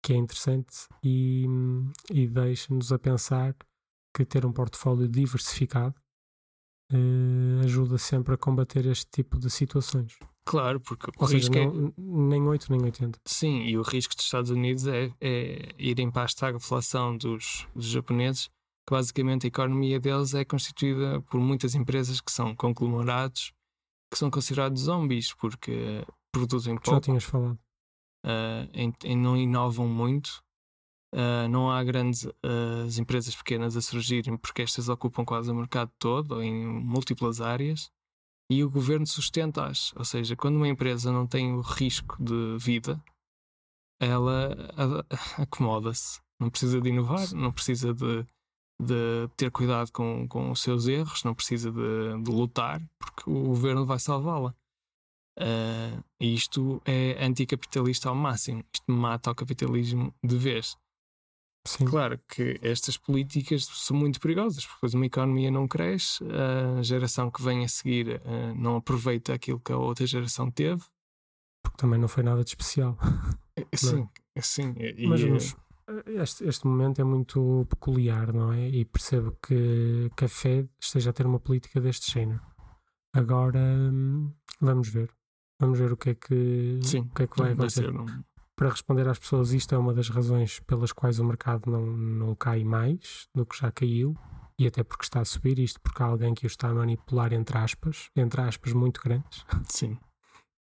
que 0.03 0.11
é 0.11 0.17
interessante 0.17 0.87
e, 1.01 1.45
e 2.11 2.27
deixa-nos 2.27 2.91
a 2.91 2.99
pensar 2.99 3.55
que 4.13 4.25
ter 4.25 4.45
um 4.45 4.51
portfólio 4.51 5.07
diversificado 5.07 5.95
eh, 6.93 7.63
ajuda 7.63 7.97
sempre 7.97 8.35
a 8.35 8.37
combater 8.37 8.85
este 8.85 9.07
tipo 9.11 9.39
de 9.39 9.49
situações. 9.49 10.17
Claro, 10.45 10.79
porque 10.79 11.09
o 11.09 11.13
Ou 11.17 11.27
risco 11.27 11.53
seja, 11.53 11.65
não, 11.65 11.87
é... 11.87 11.93
nem 11.97 12.43
8 12.43 12.71
nem 12.71 12.83
80. 12.83 13.19
Sim, 13.25 13.61
e 13.63 13.77
o 13.77 13.81
risco 13.81 14.15
dos 14.15 14.25
Estados 14.25 14.49
Unidos 14.49 14.85
é, 14.87 15.11
é 15.21 15.69
irem 15.77 16.11
para 16.11 16.23
a 16.23 16.25
estagflação 16.25 17.17
dos, 17.17 17.65
dos 17.73 17.85
japoneses, 17.85 18.47
que 18.85 18.91
basicamente 18.91 19.45
a 19.45 19.47
economia 19.47 19.99
deles 19.99 20.33
é 20.33 20.43
constituída 20.43 21.21
por 21.21 21.39
muitas 21.39 21.75
empresas 21.75 22.19
que 22.19 22.31
são 22.31 22.53
conglomerados, 22.55 23.53
que 24.11 24.17
são 24.17 24.29
considerados 24.29 24.83
zombies, 24.83 25.33
porque 25.33 26.05
produzem 26.31 26.75
pouco. 26.75 26.91
Já 26.91 27.01
tinhas 27.01 27.23
falado. 27.23 27.57
Uh, 28.25 28.69
em, 28.73 28.93
em 29.05 29.17
não 29.17 29.35
inovam 29.37 29.87
muito, 29.87 30.42
Uh, 31.13 31.47
não 31.47 31.69
há 31.69 31.83
grandes 31.83 32.23
uh, 32.23 32.99
empresas 32.99 33.35
pequenas 33.35 33.77
a 33.77 33.81
surgirem 33.81 34.35
porque 34.35 34.63
estas 34.63 34.89
ocupam 34.89 35.23
quase 35.23 35.51
o 35.51 35.55
mercado 35.55 35.91
todo, 35.99 36.41
em 36.41 36.65
múltiplas 36.65 37.39
áreas, 37.39 37.91
e 38.49 38.63
o 38.63 38.69
governo 38.69 39.05
sustenta-as. 39.05 39.93
Ou 39.95 40.03
seja, 40.03 40.35
quando 40.35 40.55
uma 40.55 40.67
empresa 40.67 41.11
não 41.11 41.27
tem 41.27 41.53
o 41.53 41.61
risco 41.61 42.17
de 42.19 42.57
vida, 42.57 42.99
ela 43.99 44.55
acomoda-se. 45.37 46.19
Não 46.39 46.49
precisa 46.49 46.81
de 46.81 46.89
inovar, 46.89 47.31
não 47.35 47.51
precisa 47.51 47.93
de, 47.93 48.25
de 48.81 49.29
ter 49.37 49.51
cuidado 49.51 49.91
com, 49.91 50.27
com 50.27 50.49
os 50.49 50.61
seus 50.61 50.87
erros, 50.87 51.23
não 51.23 51.35
precisa 51.35 51.71
de, 51.71 52.23
de 52.23 52.31
lutar, 52.31 52.81
porque 52.97 53.29
o 53.29 53.43
governo 53.43 53.85
vai 53.85 53.99
salvá-la. 53.99 54.53
Uh, 55.39 56.03
isto 56.19 56.81
é 56.85 57.23
anticapitalista 57.23 58.09
ao 58.09 58.15
máximo. 58.15 58.63
Isto 58.73 58.91
mata 58.91 59.29
o 59.29 59.35
capitalismo 59.35 60.11
de 60.23 60.37
vez. 60.37 60.75
Sim. 61.65 61.85
Claro 61.85 62.19
que 62.27 62.59
estas 62.61 62.97
políticas 62.97 63.65
são 63.65 63.95
muito 63.95 64.19
perigosas, 64.19 64.65
porque 64.65 64.95
uma 64.97 65.05
economia 65.05 65.49
não 65.49 65.65
cresce, 65.65 66.23
a 66.77 66.81
geração 66.81 67.31
que 67.31 67.41
vem 67.41 67.63
a 67.63 67.67
seguir 67.69 68.21
uh, 68.25 68.53
não 68.55 68.75
aproveita 68.75 69.33
aquilo 69.33 69.59
que 69.59 69.71
a 69.71 69.77
outra 69.77 70.05
geração 70.05 70.51
teve. 70.51 70.83
Porque 71.63 71.77
também 71.77 71.97
não 71.97 72.09
foi 72.09 72.23
nada 72.23 72.43
de 72.43 72.49
especial. 72.49 72.97
Eh, 73.55 73.77
sim, 73.77 74.09
é? 74.33 74.41
sim. 74.41 74.73
E, 74.79 75.05
Mas 75.05 75.21
vamos, 75.21 75.55
eh, 75.87 76.23
este, 76.23 76.43
este 76.43 76.65
momento 76.65 76.99
é 76.99 77.03
muito 77.03 77.67
peculiar, 77.69 78.33
não 78.33 78.51
é? 78.51 78.67
E 78.67 78.83
percebo 78.83 79.37
que, 79.39 80.09
que 80.17 80.25
a 80.25 80.27
Fed 80.27 80.67
esteja 80.81 81.11
a 81.11 81.13
ter 81.13 81.27
uma 81.27 81.39
política 81.39 81.79
deste 81.79 82.11
género. 82.11 82.41
Agora 83.13 83.59
hum, 83.59 84.33
vamos 84.59 84.89
ver. 84.89 85.11
Vamos 85.61 85.77
ver 85.77 85.93
o 85.93 85.97
que 85.97 86.09
é 86.09 86.15
que, 86.15 86.79
sim, 86.81 87.01
o 87.01 87.09
que, 87.13 87.21
é 87.21 87.27
que 87.27 87.37
vai 87.37 87.51
acontecer. 87.51 87.93
Não 87.93 88.07
para 88.63 88.71
responder 88.71 89.09
às 89.09 89.19
pessoas, 89.19 89.51
isto 89.51 89.75
é 89.75 89.77
uma 89.77 89.93
das 89.93 90.07
razões 90.07 90.61
pelas 90.61 90.93
quais 90.93 91.19
o 91.19 91.25
mercado 91.25 91.69
não, 91.69 91.85
não 91.85 92.33
cai 92.33 92.63
mais 92.63 93.27
do 93.35 93.45
que 93.45 93.59
já 93.59 93.69
caiu, 93.69 94.15
e 94.57 94.65
até 94.65 94.85
porque 94.85 95.03
está 95.03 95.19
a 95.19 95.25
subir, 95.25 95.59
isto 95.59 95.81
porque 95.81 96.01
há 96.01 96.05
alguém 96.05 96.33
que 96.33 96.45
o 96.45 96.47
está 96.47 96.69
a 96.69 96.73
manipular, 96.73 97.33
entre 97.33 97.57
aspas, 97.57 98.09
entre 98.15 98.39
aspas 98.39 98.71
muito 98.71 99.01
grandes. 99.03 99.45
Sim. 99.67 99.97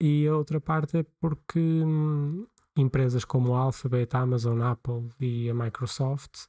E 0.00 0.28
a 0.28 0.36
outra 0.36 0.60
parte 0.60 0.98
é 0.98 1.04
porque 1.20 1.58
hum, 1.58 2.46
empresas 2.76 3.24
como 3.24 3.56
a 3.56 3.62
Alphabet, 3.62 4.14
a 4.14 4.20
Amazon, 4.20 4.62
a 4.62 4.70
Apple 4.70 5.08
e 5.18 5.50
a 5.50 5.54
Microsoft, 5.54 6.46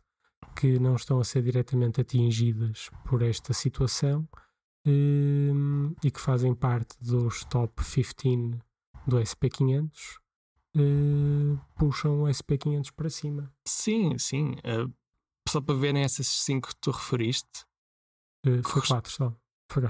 que 0.55 0.77
não 0.77 0.93
estão 0.97 1.19
a 1.19 1.23
ser 1.23 1.41
diretamente 1.41 1.99
atingidas 1.99 2.91
por 3.05 3.23
esta 3.23 3.53
situação 3.53 4.29
hum, 4.85 5.95
e 6.03 6.12
que 6.12 6.21
fazem 6.21 6.53
parte 6.53 6.95
dos 7.01 7.43
top 7.45 7.73
15 7.83 8.59
do 9.07 9.17
SP500, 9.17 10.19
uh, 10.77 11.60
puxam 11.75 12.23
o 12.23 12.25
SP500 12.27 12.91
para 12.95 13.10
cima. 13.10 13.53
Sim, 13.67 14.17
sim. 14.17 14.51
Uh, 14.60 14.93
só 15.47 15.62
para 15.62 15.75
verem 15.75 16.03
essas 16.03 16.27
5 16.27 16.69
que 16.69 16.75
tu 16.77 16.91
referiste. 16.91 17.65
Uh, 18.45 18.62
foi 18.63 18.82
4 18.82 19.12
só. 19.12 19.36
Foi 19.71 19.84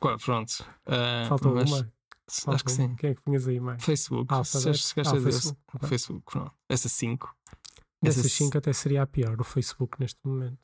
4, 0.00 0.24
pronto. 0.24 0.50
Uh, 0.86 1.28
Faltou 1.28 1.54
mas, 1.54 1.70
uma. 1.70 1.92
Faltou 2.28 2.54
acho 2.54 2.64
que 2.64 2.72
sim. 2.72 2.94
Quem 2.96 3.10
é 3.10 3.14
que 3.14 3.22
tinhas 3.22 3.46
aí 3.46 3.60
mais? 3.60 3.84
Facebook. 3.84 4.32
Ah, 4.32 4.42
se 4.44 4.60
chegaste 4.60 5.14
ah, 5.14 5.18
a 5.18 5.22
Facebook. 5.22 5.60
Okay. 5.74 5.88
Facebook, 5.88 6.32
pronto. 6.32 6.52
Essa 6.68 6.88
5. 6.88 7.36
Dessas 8.02 8.32
5 8.32 8.58
até 8.58 8.72
seria 8.72 9.02
a 9.02 9.06
pior, 9.06 9.40
o 9.40 9.44
Facebook 9.44 9.98
neste 9.98 10.18
momento. 10.24 10.58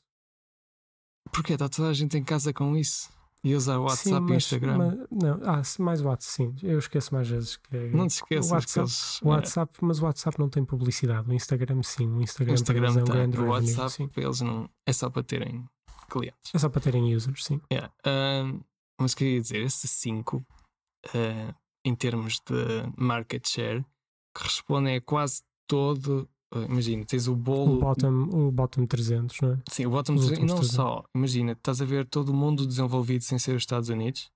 Porquê? 1.33 1.55
Está 1.55 1.69
toda 1.69 1.89
a 1.89 1.95
gente 1.95 2.17
em 2.17 2.25
casa 2.25 2.53
com 2.53 2.77
isso? 2.77 3.11
E 3.45 3.57
usar 3.57 3.79
o 3.79 3.83
WhatsApp 3.83 4.09
sim, 4.09 4.21
mas, 4.21 4.31
e 4.31 4.37
Instagram? 4.37 4.79
Mas, 4.79 4.95
não, 5.11 5.41
ah, 5.45 5.63
mais 5.81 6.01
o 6.01 6.07
WhatsApp, 6.07 6.33
sim. 6.33 6.55
Eu 6.63 6.79
esqueço 6.79 7.13
mais 7.13 7.29
vezes 7.29 7.57
que 7.57 7.77
é, 7.77 7.91
Não 7.91 8.07
te 8.07 8.13
esqueças 8.13 8.51
o 8.51 8.55
WhatsApp, 8.55 8.81
eles, 8.81 9.23
o 9.23 9.29
WhatsApp 9.29 9.73
é. 9.75 9.85
mas 9.85 9.99
o 10.01 10.05
WhatsApp 10.05 10.39
não 10.39 10.49
tem 10.49 10.65
publicidade. 10.65 11.29
O 11.29 11.33
Instagram 11.33 11.83
sim. 11.83 12.07
O 12.07 12.23
Instagram, 12.23 12.53
o 12.53 12.55
Instagram 12.55 12.87
é 12.87 12.91
um 12.91 12.95
tem. 12.95 13.05
grande 13.05 13.41
o 13.41 13.47
WhatsApp 13.47 13.91
sim. 13.91 14.11
eles 14.17 14.41
não. 14.41 14.71
É 14.87 14.93
só 14.93 15.11
para 15.11 15.25
terem 15.25 15.65
clientes. 16.09 16.55
É 16.55 16.59
só 16.59 16.69
para 16.69 16.81
terem 16.81 17.15
users, 17.15 17.45
sim. 17.45 17.61
Yeah. 17.73 17.93
Uh, 18.07 18.65
mas 19.01 19.15
queria 19.15 19.41
dizer, 19.41 19.63
esses 19.63 19.91
5 19.91 20.37
uh, 20.37 21.55
em 21.85 21.95
termos 21.97 22.41
de 22.47 22.93
market 22.97 23.45
share 23.49 23.85
correspondem 24.33 24.97
a 24.97 25.01
quase 25.01 25.43
todo 25.67 26.29
imagina, 26.69 27.05
tens 27.05 27.29
o 27.29 27.35
bolo. 27.35 27.77
O 27.77 27.81
bottom, 27.81 28.29
o 28.31 28.51
bottom 28.51 28.87
300, 28.87 29.41
não 29.41 29.53
é? 29.53 29.59
Sim, 29.71 29.87
o 29.87 29.91
bottom 29.91 30.17
300. 30.17 30.39
E 30.39 30.41
não 30.41 30.57
300. 30.57 30.71
só. 30.71 31.05
Imagina, 31.15 31.53
estás 31.53 31.81
a 31.81 31.85
ver 31.85 32.07
todo 32.07 32.31
o 32.31 32.35
mundo 32.35 32.67
desenvolvido 32.67 33.25
sem 33.25 33.39
ser 33.39 33.55
os 33.57 33.63
Estados 33.63 33.89
Unidos? 33.89 34.31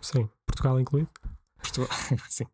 Sim, 0.00 0.28
Portugal 0.46 0.80
incluído. 0.80 1.08
Portugal, 1.56 1.88
sim. 2.28 2.44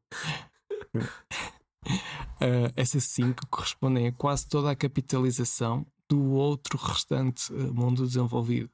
uh, 0.95 2.73
essas 2.77 3.05
5 3.05 3.47
correspondem 3.49 4.07
a 4.07 4.13
quase 4.13 4.49
toda 4.49 4.71
a 4.71 4.77
capitalização 4.77 5.87
do 6.09 6.33
outro 6.33 6.79
restante 6.79 7.53
uh, 7.53 7.75
mundo 7.75 8.07
desenvolvido. 8.07 8.71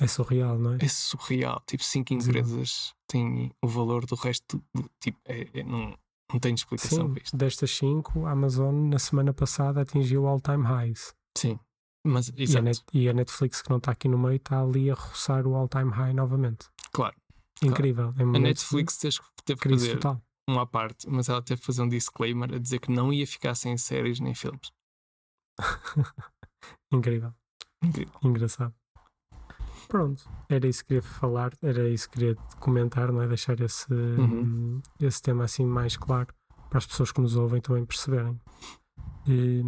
É 0.00 0.06
surreal, 0.08 0.58
não 0.58 0.74
é? 0.74 0.78
É 0.80 0.88
surreal. 0.88 1.62
Tipo, 1.66 1.84
5 1.84 2.14
empresas 2.14 2.94
têm 3.06 3.52
o 3.62 3.68
valor 3.68 4.04
do 4.06 4.16
resto. 4.16 4.62
Do, 4.74 4.90
tipo, 4.98 5.18
é, 5.24 5.48
é, 5.54 5.62
não, 5.62 5.96
não 6.34 6.40
tenho 6.40 6.56
explicação 6.56 7.06
Sim, 7.06 7.14
para 7.14 7.22
isto. 7.22 7.36
Destas 7.36 7.70
5, 7.70 8.26
a 8.26 8.32
Amazon 8.32 8.88
na 8.88 8.98
semana 8.98 9.32
passada 9.32 9.80
atingiu 9.82 10.26
all-time 10.26 10.64
highs. 10.64 11.14
Sim. 11.38 11.60
Mas, 12.04 12.32
e, 12.36 12.58
a 12.58 12.60
Net, 12.60 12.82
e, 12.92 13.08
a 13.08 13.12
Netflix, 13.12 13.62
que 13.62 13.70
não 13.70 13.78
está 13.78 13.92
aqui 13.92 14.08
no 14.08 14.18
meio, 14.18 14.36
está 14.36 14.60
ali 14.60 14.90
a 14.90 14.94
roçar 14.94 15.46
o 15.46 15.54
all-time 15.54 15.92
high 15.92 16.12
novamente. 16.12 16.68
Claro. 16.92 17.14
Incrível. 17.62 18.12
Claro. 18.12 18.36
A 18.36 18.38
Netflix 18.40 18.98
teve, 18.98 19.16
teve 19.44 19.60
que 19.60 19.68
fazer 19.68 19.94
total. 19.94 20.20
uma 20.48 20.62
à 20.62 20.66
parte, 20.66 21.08
mas 21.08 21.28
ela 21.28 21.40
teve 21.40 21.60
que 21.60 21.66
fazer 21.66 21.82
um 21.82 21.88
disclaimer 21.88 22.52
a 22.52 22.58
dizer 22.58 22.80
que 22.80 22.90
não 22.90 23.12
ia 23.12 23.26
ficar 23.26 23.54
sem 23.54 23.78
séries 23.78 24.18
nem 24.18 24.34
filmes. 24.34 24.72
Incrível. 26.92 27.32
Incrível. 27.80 28.12
Engraçado. 28.24 28.74
Pronto, 29.94 30.28
era 30.48 30.66
isso 30.66 30.80
que 30.80 30.88
queria 30.88 31.02
falar, 31.02 31.52
era 31.62 31.88
isso 31.88 32.10
que 32.10 32.18
queria 32.18 32.34
comentar, 32.58 33.12
não 33.12 33.22
é? 33.22 33.28
Deixar 33.28 33.60
esse, 33.60 33.94
uhum. 33.94 34.82
esse 35.00 35.22
tema 35.22 35.44
assim 35.44 35.64
mais 35.64 35.96
claro 35.96 36.34
para 36.68 36.78
as 36.78 36.86
pessoas 36.86 37.12
que 37.12 37.20
nos 37.20 37.36
ouvem 37.36 37.60
também 37.60 37.84
perceberem. 37.84 38.36
E, 39.24 39.62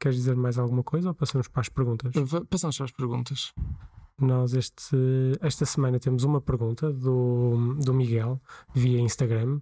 queres 0.00 0.18
dizer 0.18 0.34
mais 0.34 0.58
alguma 0.58 0.82
coisa 0.82 1.10
ou 1.10 1.14
passamos 1.14 1.46
para 1.46 1.60
as 1.60 1.68
perguntas? 1.68 2.12
Passamos 2.50 2.76
para 2.76 2.86
as 2.86 2.90
perguntas. 2.90 3.54
Nós 4.20 4.52
este, 4.52 4.96
esta 5.40 5.64
semana 5.64 6.00
temos 6.00 6.24
uma 6.24 6.40
pergunta 6.40 6.92
do, 6.92 7.76
do 7.76 7.94
Miguel 7.94 8.42
via 8.74 8.98
Instagram 8.98 9.60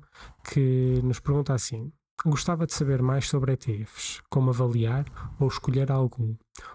que 0.50 0.98
nos 1.04 1.20
pergunta 1.20 1.52
assim: 1.52 1.92
Gostava 2.24 2.66
de 2.66 2.72
saber 2.72 3.02
mais 3.02 3.28
sobre 3.28 3.52
ETFs, 3.52 4.22
como 4.30 4.50
avaliar 4.50 5.04
ou 5.38 5.48
escolher 5.48 5.92
algum. 5.92 6.34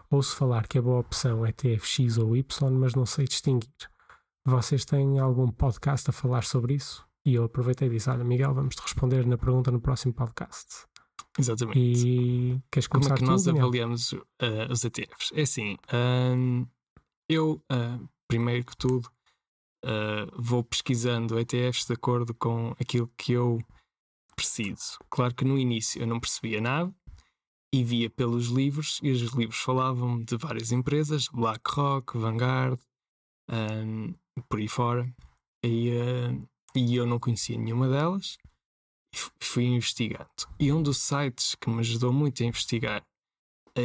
Ouço 0.09 0.35
falar 0.35 0.67
que 0.67 0.77
a 0.77 0.81
boa 0.81 0.99
opção 0.99 1.45
é 1.45 1.49
ETF 1.49 1.85
X 1.87 2.17
ou 2.17 2.35
Y, 2.37 2.71
mas 2.71 2.93
não 2.95 3.05
sei 3.05 3.25
distinguir. 3.25 3.69
Vocês 4.45 4.85
têm 4.85 5.19
algum 5.19 5.47
podcast 5.51 6.09
a 6.09 6.13
falar 6.13 6.43
sobre 6.43 6.75
isso? 6.75 7.05
E 7.25 7.35
eu 7.35 7.43
aproveitei 7.43 7.87
e 7.87 7.91
disse: 7.91 8.09
Olha, 8.09 8.23
Miguel, 8.23 8.53
vamos 8.53 8.75
te 8.75 8.81
responder 8.81 9.25
na 9.25 9.37
pergunta 9.37 9.71
no 9.71 9.81
próximo 9.81 10.13
podcast. 10.13 10.85
Exatamente. 11.37 11.79
E 11.79 12.61
queres 12.71 12.87
começar 12.87 13.09
Como 13.09 13.17
é 13.17 13.17
que 13.19 13.31
nós 13.31 13.43
Daniel? 13.43 13.65
avaliamos 13.65 14.11
uh, 14.13 14.19
os 14.69 14.83
ETFs? 14.83 15.31
É 15.33 15.41
assim, 15.41 15.77
um, 15.93 16.65
eu, 17.29 17.61
uh, 17.71 18.09
primeiro 18.27 18.65
que 18.65 18.75
tudo, 18.75 19.09
uh, 19.85 20.31
vou 20.41 20.63
pesquisando 20.63 21.39
ETFs 21.39 21.85
de 21.85 21.93
acordo 21.93 22.33
com 22.33 22.75
aquilo 22.79 23.09
que 23.17 23.33
eu 23.33 23.59
preciso. 24.41 24.97
Claro 25.09 25.35
que 25.35 25.45
no 25.45 25.57
início 25.57 26.01
eu 26.01 26.07
não 26.07 26.19
percebia 26.19 26.59
nada 26.59 26.93
e 27.73 27.83
via 27.83 28.09
pelos 28.09 28.47
livros, 28.47 28.99
e 29.01 29.11
os 29.11 29.21
livros 29.33 29.59
falavam 29.59 30.21
de 30.21 30.35
várias 30.35 30.71
empresas, 30.71 31.29
BlackRock, 31.29 32.17
Vanguard, 32.17 32.77
um, 33.49 34.13
por 34.49 34.59
aí 34.59 34.67
fora, 34.67 35.15
e, 35.63 35.89
uh, 35.91 36.49
e 36.75 36.95
eu 36.95 37.05
não 37.05 37.17
conhecia 37.17 37.57
nenhuma 37.57 37.87
delas, 37.87 38.37
e 39.13 39.45
fui 39.45 39.63
investigando. 39.63 40.29
E 40.59 40.71
um 40.73 40.83
dos 40.83 40.97
sites 40.97 41.55
que 41.55 41.69
me 41.69 41.79
ajudou 41.79 42.11
muito 42.11 42.43
a 42.43 42.45
investigar, 42.45 43.05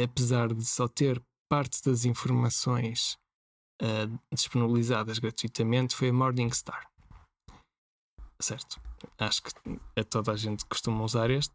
apesar 0.03 0.53
de 0.53 0.65
só 0.65 0.87
ter 0.89 1.23
parte 1.49 1.81
das 1.85 2.03
informações 2.03 3.17
uh, 3.81 4.19
disponibilizadas 4.33 5.17
gratuitamente, 5.17 5.95
foi 5.95 6.09
a 6.09 6.13
Morningstar. 6.13 6.91
Certo? 8.41 8.81
Acho 9.17 9.43
que 9.43 9.51
a 9.95 10.03
toda 10.03 10.31
a 10.31 10.35
gente 10.35 10.65
costuma 10.65 11.03
usar 11.03 11.29
este. 11.29 11.53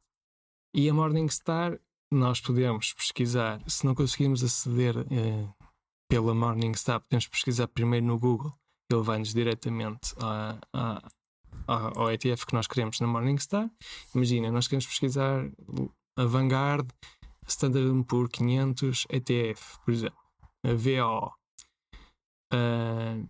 E 0.74 0.88
a 0.88 0.94
Morningstar 0.94 1.78
nós 2.10 2.40
podemos 2.40 2.92
pesquisar, 2.92 3.62
se 3.66 3.86
não 3.86 3.94
conseguimos 3.94 4.44
aceder 4.44 4.96
eh, 5.10 5.48
pela 6.10 6.34
Morningstar, 6.34 7.00
podemos 7.00 7.26
pesquisar 7.26 7.66
primeiro 7.68 8.04
no 8.04 8.18
Google, 8.18 8.52
ele 8.90 9.02
vai-nos 9.02 9.32
diretamente 9.32 10.14
a, 10.20 10.58
a, 10.72 11.02
a, 11.66 11.98
ao 11.98 12.10
ETF 12.10 12.46
que 12.46 12.54
nós 12.54 12.66
queremos 12.66 13.00
na 13.00 13.06
Morningstar. 13.06 13.70
Imagina, 14.14 14.50
nós 14.50 14.68
queremos 14.68 14.86
pesquisar 14.86 15.50
a 16.18 16.24
Vanguard 16.24 16.86
Standard 17.46 18.04
Poor's 18.04 18.30
500 18.30 19.06
ETF, 19.10 19.78
por 19.84 19.92
exemplo, 19.92 20.18
a 20.64 20.74
VO. 20.74 21.32
Uh, 22.52 23.26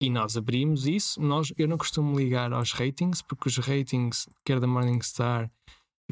e 0.00 0.10
nós 0.10 0.36
abrimos 0.36 0.86
isso. 0.86 1.20
Nós, 1.20 1.52
eu 1.56 1.66
não 1.66 1.78
costumo 1.78 2.18
ligar 2.18 2.52
aos 2.52 2.72
ratings, 2.72 3.22
porque 3.22 3.48
os 3.48 3.56
ratings, 3.56 4.28
quer 4.44 4.60
da 4.60 4.66
Morningstar, 4.66 5.50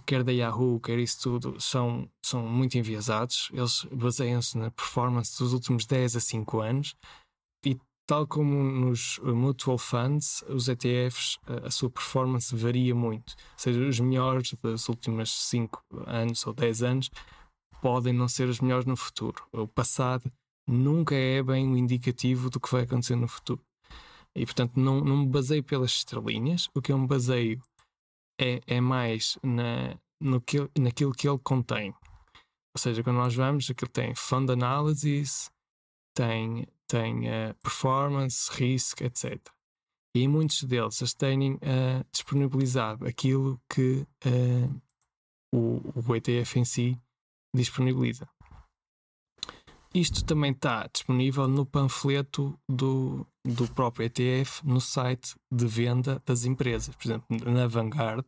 quer 0.06 0.24
da 0.24 0.32
Yahoo, 0.32 0.80
quer 0.80 0.98
isso 0.98 1.20
tudo, 1.22 1.60
são, 1.60 2.08
são 2.24 2.46
muito 2.46 2.78
enviesados. 2.78 3.50
Eles 3.52 3.86
baseiam-se 3.92 4.58
na 4.58 4.70
performance 4.70 5.38
dos 5.38 5.52
últimos 5.52 5.86
10 5.86 6.16
a 6.16 6.20
5 6.20 6.60
anos 6.60 6.96
e, 7.64 7.78
tal 8.06 8.26
como 8.26 8.62
nos 8.62 9.18
mutual 9.22 9.78
funds, 9.78 10.42
os 10.48 10.68
ETFs, 10.68 11.38
a, 11.46 11.66
a 11.66 11.70
sua 11.70 11.90
performance 11.90 12.54
varia 12.54 12.94
muito. 12.94 13.34
Ou 13.52 13.58
seja, 13.58 13.80
os 13.86 14.00
melhores 14.00 14.54
dos 14.62 14.88
últimos 14.88 15.30
5 15.48 15.82
anos 16.06 16.46
ou 16.46 16.54
10 16.54 16.82
anos 16.82 17.10
podem 17.80 18.14
não 18.14 18.28
ser 18.28 18.48
os 18.48 18.60
melhores 18.60 18.86
no 18.86 18.96
futuro. 18.96 19.44
O 19.52 19.68
passado 19.68 20.32
nunca 20.66 21.14
é 21.14 21.42
bem 21.42 21.70
o 21.70 21.76
indicativo 21.76 22.48
do 22.48 22.58
que 22.58 22.70
vai 22.70 22.82
acontecer 22.82 23.14
no 23.14 23.28
futuro. 23.28 23.62
E, 24.36 24.44
portanto, 24.44 24.78
não, 24.78 25.00
não 25.00 25.18
me 25.18 25.26
baseio 25.26 25.62
pelas 25.62 25.92
estrelinhas, 25.92 26.68
o 26.74 26.82
que 26.82 26.92
eu 26.92 26.98
me 26.98 27.06
baseio 27.06 27.62
é, 28.40 28.60
é 28.66 28.80
mais 28.80 29.38
na, 29.42 29.98
no 30.20 30.40
que, 30.40 30.58
naquilo 30.78 31.12
que 31.12 31.28
ele 31.28 31.38
contém. 31.38 31.94
Ou 32.74 32.78
seja, 32.78 33.02
quando 33.04 33.16
nós 33.16 33.34
vamos, 33.34 33.70
aquilo 33.70 33.90
tem 33.90 34.14
fund 34.14 34.50
analysis, 34.50 35.50
tem, 36.14 36.66
tem 36.88 37.28
uh, 37.28 37.54
performance, 37.62 38.50
risk, 38.52 39.00
etc. 39.02 39.40
E 40.16 40.26
muitos 40.26 40.62
deles 40.64 41.00
eles 41.00 41.14
têm 41.14 41.54
uh, 41.54 42.04
disponibilizado 42.10 43.06
aquilo 43.06 43.60
que 43.68 44.06
uh, 44.26 44.82
o, 45.52 45.80
o 45.94 46.16
ETF 46.16 46.58
em 46.58 46.64
si 46.64 47.00
disponibiliza. 47.54 48.28
Isto 49.94 50.24
também 50.24 50.50
está 50.50 50.88
disponível 50.92 51.46
no 51.46 51.64
panfleto 51.64 52.58
do, 52.68 53.24
do 53.44 53.68
próprio 53.68 54.06
ETF 54.06 54.66
no 54.66 54.80
site 54.80 55.36
de 55.52 55.66
venda 55.66 56.20
das 56.26 56.44
empresas. 56.44 56.96
Por 56.96 57.06
exemplo, 57.06 57.26
na 57.48 57.68
Vanguard 57.68 58.26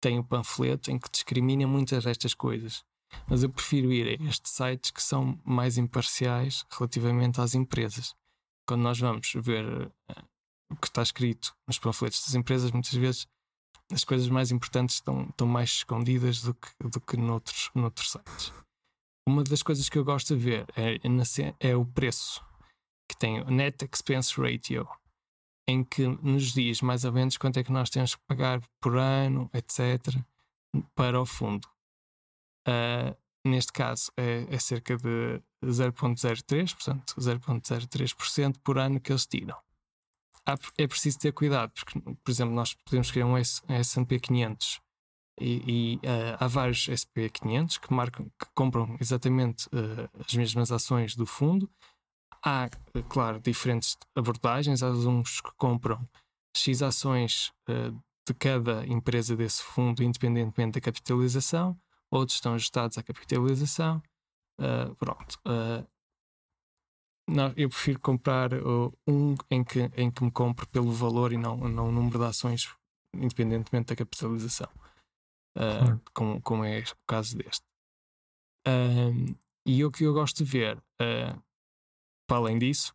tem 0.00 0.18
o 0.18 0.20
um 0.20 0.24
panfleto 0.24 0.88
em 0.88 1.00
que 1.00 1.10
discrimina 1.10 1.66
muitas 1.66 2.04
destas 2.04 2.32
coisas. 2.32 2.84
Mas 3.28 3.42
eu 3.42 3.50
prefiro 3.50 3.92
ir 3.92 4.06
a 4.06 4.24
estes 4.28 4.52
sites 4.52 4.92
que 4.92 5.02
são 5.02 5.36
mais 5.44 5.76
imparciais 5.76 6.64
relativamente 6.70 7.40
às 7.40 7.56
empresas. 7.56 8.14
Quando 8.64 8.82
nós 8.82 9.00
vamos 9.00 9.32
ver 9.34 9.64
uh, 9.66 9.92
o 10.70 10.76
que 10.76 10.86
está 10.86 11.02
escrito 11.02 11.56
nos 11.66 11.80
panfletos 11.80 12.24
das 12.24 12.36
empresas, 12.36 12.70
muitas 12.70 12.94
vezes 12.94 13.26
as 13.92 14.04
coisas 14.04 14.28
mais 14.28 14.52
importantes 14.52 14.96
estão, 14.96 15.24
estão 15.24 15.48
mais 15.48 15.70
escondidas 15.70 16.42
do 16.42 16.54
que, 16.54 16.68
do 16.88 17.00
que 17.00 17.16
noutros, 17.16 17.68
noutros 17.74 18.12
sites. 18.12 18.52
Uma 19.30 19.44
das 19.44 19.62
coisas 19.62 19.88
que 19.88 19.96
eu 19.96 20.04
gosto 20.04 20.36
de 20.36 20.42
ver 20.42 20.66
é, 20.76 20.98
é 21.60 21.76
o 21.76 21.86
preço 21.86 22.44
que 23.08 23.16
tem 23.16 23.40
o 23.40 23.48
Net 23.48 23.84
Expense 23.84 24.34
Ratio, 24.40 24.88
em 25.68 25.84
que 25.84 26.04
nos 26.04 26.52
diz 26.52 26.82
mais 26.82 27.04
ou 27.04 27.12
menos 27.12 27.36
quanto 27.36 27.60
é 27.60 27.62
que 27.62 27.70
nós 27.70 27.90
temos 27.90 28.16
que 28.16 28.22
pagar 28.26 28.60
por 28.80 28.96
ano, 28.96 29.48
etc., 29.54 30.16
para 30.96 31.20
o 31.20 31.24
fundo. 31.24 31.68
Uh, 32.66 33.16
neste 33.48 33.72
caso 33.72 34.10
é, 34.16 34.48
é 34.50 34.58
cerca 34.58 34.96
de 34.96 35.40
0,03%, 35.64 36.74
portanto 36.74 37.14
0,03% 37.16 38.58
por 38.64 38.78
ano 38.78 38.98
que 38.98 39.12
eles 39.12 39.26
tiram. 39.26 39.56
é 40.76 40.88
preciso 40.88 41.20
ter 41.20 41.32
cuidado, 41.32 41.70
porque, 41.70 42.00
por 42.00 42.30
exemplo, 42.32 42.52
nós 42.52 42.74
podemos 42.74 43.12
criar 43.12 43.26
um 43.26 43.36
S&P 43.36 44.18
500 44.18 44.80
e, 45.40 45.62
e 45.66 46.06
uh, 46.06 46.36
há 46.38 46.46
vários 46.46 46.86
SP500 46.86 47.80
que, 47.80 47.92
marcam, 47.92 48.26
que 48.38 48.46
compram 48.54 48.96
exatamente 49.00 49.66
uh, 49.68 50.08
as 50.24 50.34
mesmas 50.34 50.70
ações 50.70 51.16
do 51.16 51.26
fundo, 51.26 51.68
Há, 52.42 52.70
claro, 53.10 53.38
diferentes 53.38 53.98
abordagens. 54.14 54.82
Há 54.82 54.90
uns 54.90 55.42
que 55.42 55.50
compram 55.58 56.08
X 56.56 56.80
ações 56.80 57.52
uh, 57.68 57.92
de 58.26 58.32
cada 58.32 58.86
empresa 58.86 59.36
desse 59.36 59.62
fundo, 59.62 60.02
independentemente 60.02 60.72
da 60.72 60.80
capitalização, 60.80 61.78
outros 62.10 62.36
estão 62.36 62.54
ajustados 62.54 62.96
à 62.96 63.02
capitalização. 63.02 64.02
Pronto. 64.98 65.38
Não, 67.28 67.52
eu 67.56 67.68
prefiro 67.70 67.98
comprar 67.98 68.50
um 69.06 69.34
em 69.50 69.64
que, 69.64 69.90
em 69.96 70.10
que 70.10 70.22
me 70.22 70.30
compre 70.30 70.66
pelo 70.66 70.92
valor 70.92 71.32
e 71.32 71.38
não, 71.38 71.56
não 71.56 71.88
o 71.88 71.92
número 71.92 72.18
de 72.18 72.24
ações, 72.26 72.68
independentemente 73.14 73.88
da 73.88 73.96
capitalização, 73.96 74.68
claro. 75.54 76.00
como, 76.12 76.40
como 76.42 76.64
é 76.64 76.80
o 76.80 77.06
caso 77.06 77.36
deste. 77.36 77.64
e 79.66 79.84
o 79.84 79.90
que 79.90 80.04
eu 80.04 80.12
gosto 80.12 80.44
de 80.44 80.44
ver 80.44 80.82
para 82.30 82.36
além 82.36 82.60
disso, 82.60 82.94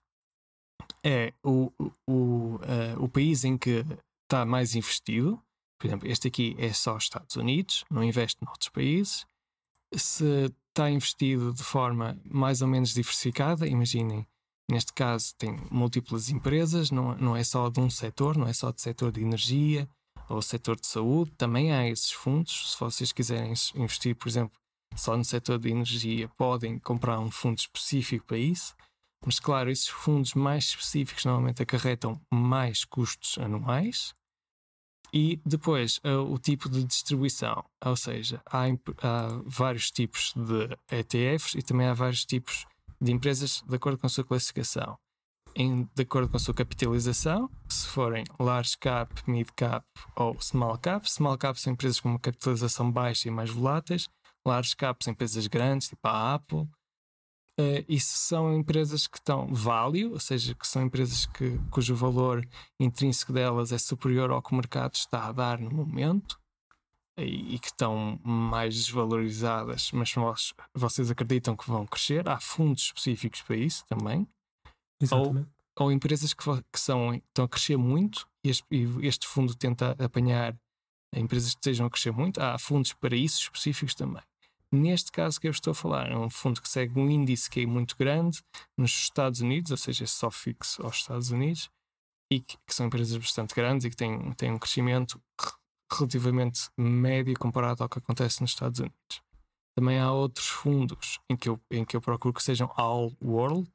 é 1.04 1.34
o, 1.44 1.70
o, 2.08 2.56
uh, 2.56 3.04
o 3.04 3.10
país 3.10 3.44
em 3.44 3.58
que 3.58 3.86
está 4.24 4.46
mais 4.46 4.76
investido. 4.76 5.38
Por 5.78 5.88
exemplo, 5.88 6.08
este 6.08 6.30
aqui 6.30 6.56
é 6.58 6.72
só 6.72 6.96
os 6.96 7.04
Estados 7.04 7.36
Unidos, 7.36 7.84
não 7.92 8.02
investe 8.02 8.42
noutros 8.46 8.70
países. 8.70 9.26
Se 9.94 10.46
está 10.70 10.90
investido 10.90 11.54
de 11.54 11.64
forma 11.64 12.18
mais 12.24 12.62
ou 12.62 12.68
menos 12.70 12.94
diversificada, 12.94 13.68
imaginem, 13.68 14.26
neste 14.72 14.94
caso 14.94 15.36
tem 15.38 15.58
múltiplas 15.70 16.30
empresas, 16.30 16.90
não, 16.90 17.14
não 17.18 17.36
é 17.36 17.44
só 17.44 17.70
de 17.70 17.82
um 17.82 17.90
setor, 17.90 18.38
não 18.38 18.48
é 18.48 18.54
só 18.54 18.72
do 18.72 18.80
setor 18.80 19.12
de 19.12 19.22
energia 19.22 19.86
ou 20.30 20.42
setor 20.42 20.80
de 20.80 20.88
saúde, 20.88 21.32
também 21.38 21.74
há 21.74 21.88
esses 21.88 22.12
fundos. 22.12 22.72
Se 22.72 22.80
vocês 22.80 23.12
quiserem 23.12 23.54
investir, 23.76 24.16
por 24.16 24.28
exemplo, 24.28 24.58
só 24.96 25.16
no 25.18 25.26
setor 25.26 25.60
de 25.60 25.70
energia, 25.70 26.30
podem 26.38 26.80
comprar 26.80 27.20
um 27.20 27.30
fundo 27.30 27.60
específico 27.60 28.26
para 28.26 28.38
isso. 28.38 28.76
Mas, 29.26 29.40
claro, 29.40 29.72
esses 29.72 29.88
fundos 29.88 30.34
mais 30.34 30.66
específicos 30.66 31.26
normalmente 31.26 31.62
acarretam 31.62 32.22
mais 32.32 32.86
custos 32.86 33.38
anuais. 33.38 34.14
E 35.14 35.40
depois 35.46 36.00
uh, 36.00 36.32
o 36.32 36.38
tipo 36.38 36.70
de 36.70 36.84
distribuição, 36.84 37.64
ou 37.84 37.96
seja, 37.96 38.42
há, 38.46 38.66
há, 38.66 39.42
vários 39.46 39.90
tipos 39.90 40.34
de 40.36 40.78
ETFs 40.92 41.56
e 41.56 41.62
também 41.62 41.88
há 41.88 41.94
vários 41.94 42.26
tipos 42.26 42.66
de 43.00 43.12
empresas 43.12 43.64
de 43.68 43.76
acordo 43.76 43.98
com 43.98 44.08
a 44.08 44.10
sua 44.10 44.26
classificação. 44.26 44.98
Em, 45.58 45.90
de 45.96 46.02
acordo 46.04 46.28
com 46.28 46.36
a 46.36 46.40
sua 46.40 46.54
capitalização, 46.54 47.50
se 47.70 47.88
forem 47.88 48.26
large 48.38 48.78
cap, 48.78 49.14
mid 49.26 49.48
cap 49.56 49.86
ou 50.16 50.40
small 50.42 50.78
cap. 50.78 51.10
Small 51.10 51.38
cap 51.38 51.60
são 51.60 51.72
empresas 51.72 52.00
com 52.00 52.10
uma 52.10 52.20
capitalização 52.20 52.92
baixa 52.92 53.30
e 53.30 53.32
mais 53.32 53.50
voláteis. 53.50 54.10
Large 54.46 54.76
cap 54.76 55.04
são 55.04 55.14
empresas 55.14 55.48
grandes, 55.48 55.88
tipo 55.88 56.06
a 56.08 56.34
Apple. 56.34 56.68
Uh, 57.58 57.86
isso 57.88 58.18
são 58.18 58.54
empresas 58.54 59.08
que 59.08 59.18
estão 59.18 59.48
value, 59.48 60.12
ou 60.12 60.20
seja, 60.20 60.54
que 60.54 60.68
são 60.68 60.84
empresas 60.84 61.26
que, 61.26 61.58
cujo 61.72 61.96
valor 61.96 62.46
intrínseco 62.78 63.32
delas 63.32 63.72
é 63.72 63.78
superior 63.78 64.32
ao 64.32 64.42
que 64.42 64.52
o 64.52 64.56
mercado 64.56 64.96
está 64.96 65.28
a 65.28 65.32
dar 65.32 65.58
no 65.58 65.72
momento 65.72 66.38
e, 67.18 67.56
e 67.56 67.60
que 67.60 67.68
estão 67.68 68.20
mais 68.24 68.76
desvalorizadas, 68.76 69.90
mas 69.94 70.14
vocês 70.74 71.10
acreditam 71.10 71.56
que 71.56 71.70
vão 71.70 71.86
crescer. 71.86 72.28
Há 72.28 72.42
fundos 72.42 72.84
específicos 72.84 73.42
para 73.42 73.56
isso 73.56 73.86
também. 73.88 74.28
Exatamente. 75.02 75.50
Ou, 75.78 75.88
ou 75.88 75.92
empresas 75.92 76.34
que, 76.34 76.44
que 76.72 76.80
são, 76.80 77.14
estão 77.14 77.46
a 77.46 77.50
crescer 77.50 77.78
muito 77.78 78.28
e 78.44 78.50
este, 78.50 78.66
e 78.72 79.08
este 79.08 79.28
fundo 79.28 79.56
tenta 79.56 79.96
apanhar 80.00 80.56
empresas 81.14 81.52
que 81.54 81.60
estejam 81.60 81.88
a 81.88 81.90
crescer 81.90 82.12
muito. 82.12 82.42
Há 82.42 82.58
fundos 82.58 82.94
para 82.94 83.16
isso 83.16 83.42
específicos 83.42 83.96
também. 83.96 84.24
Neste 84.72 85.12
caso 85.12 85.40
que 85.40 85.48
eu 85.48 85.52
estou 85.52 85.72
a 85.72 85.76
falar, 85.76 86.12
é 86.12 86.18
um 86.18 86.30
fundo 86.30 86.62
que 86.62 86.68
segue 86.68 87.00
um 87.00 87.10
índice 87.10 87.50
que 87.50 87.62
é 87.62 87.66
muito 87.66 87.96
grande 87.98 88.44
nos 88.78 88.92
Estados 88.92 89.40
Unidos, 89.40 89.72
ou 89.72 89.78
seja, 89.78 90.04
é 90.04 90.08
só 90.08 90.30
fixo 90.30 90.84
aos 90.84 90.98
Estados 90.98 91.32
Unidos, 91.32 91.70
e 92.32 92.40
que, 92.40 92.58
que 92.66 92.74
são 92.74 92.88
empresas 92.88 93.16
bastante 93.16 93.56
grandes 93.56 93.86
e 93.86 93.90
que 93.90 93.96
têm, 93.96 94.34
têm 94.34 94.52
um 94.52 94.58
crescimento 94.58 95.22
relativamente 95.92 96.70
médio 96.78 97.38
comparado 97.40 97.84
ao 97.84 97.90
que 97.90 98.00
acontece 98.00 98.42
nos 98.42 98.52
Estados 98.52 98.80
Unidos. 98.80 99.22
Também 99.76 100.00
há 100.00 100.12
outros 100.12 100.48
fundos 100.48 101.20
em 101.30 101.36
que 101.36 101.50
eu, 101.50 101.60
em 101.70 101.86
que 101.86 101.96
eu 101.96 102.02
procuro 102.02 102.34
que 102.34 102.44
sejam 102.44 102.72
all 102.76 103.14
world, 103.22 103.70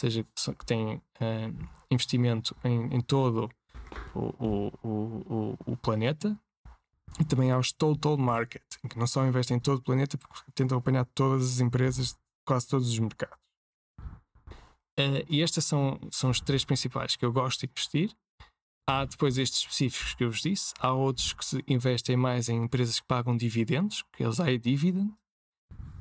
seja, 0.00 0.24
que 0.58 0.66
têm 0.66 0.94
uh, 0.94 1.68
investimento 1.90 2.56
em, 2.64 2.94
em 2.94 3.00
todo 3.00 3.50
o, 4.14 4.20
o, 4.38 4.72
o, 4.82 5.56
o, 5.66 5.76
planeta. 5.76 6.38
E 7.18 7.24
também 7.24 7.50
há 7.50 7.58
os 7.58 7.72
total 7.72 8.16
market, 8.16 8.62
em 8.84 8.88
que 8.88 8.98
não 8.98 9.06
só 9.06 9.26
investem 9.26 9.56
em 9.56 9.60
todo 9.60 9.78
o 9.78 9.82
planeta, 9.82 10.16
porque 10.16 10.50
tentam 10.54 10.78
apanhar 10.78 11.04
todas 11.06 11.54
as 11.54 11.60
empresas, 11.60 12.16
quase 12.46 12.68
todos 12.68 12.88
os 12.88 12.98
mercados. 12.98 13.36
Uh, 14.98 15.24
e 15.28 15.40
estes 15.40 15.64
são, 15.64 15.98
são 16.10 16.30
os 16.30 16.40
três 16.40 16.64
principais 16.64 17.16
que 17.16 17.24
eu 17.24 17.32
gosto 17.32 17.60
de 17.60 17.66
investir. 17.66 18.14
Há 18.88 19.04
depois 19.04 19.38
estes 19.38 19.60
específicos 19.60 20.14
que 20.14 20.24
eu 20.24 20.30
vos 20.30 20.40
disse. 20.40 20.72
Há 20.80 20.92
outros 20.92 21.32
que 21.32 21.44
se 21.44 21.62
investem 21.68 22.16
mais 22.16 22.48
em 22.48 22.64
empresas 22.64 23.00
que 23.00 23.06
pagam 23.06 23.36
dividendos, 23.36 24.02
que 24.12 24.22
eles 24.22 24.40
há 24.40 24.44
dividend. 24.56 25.12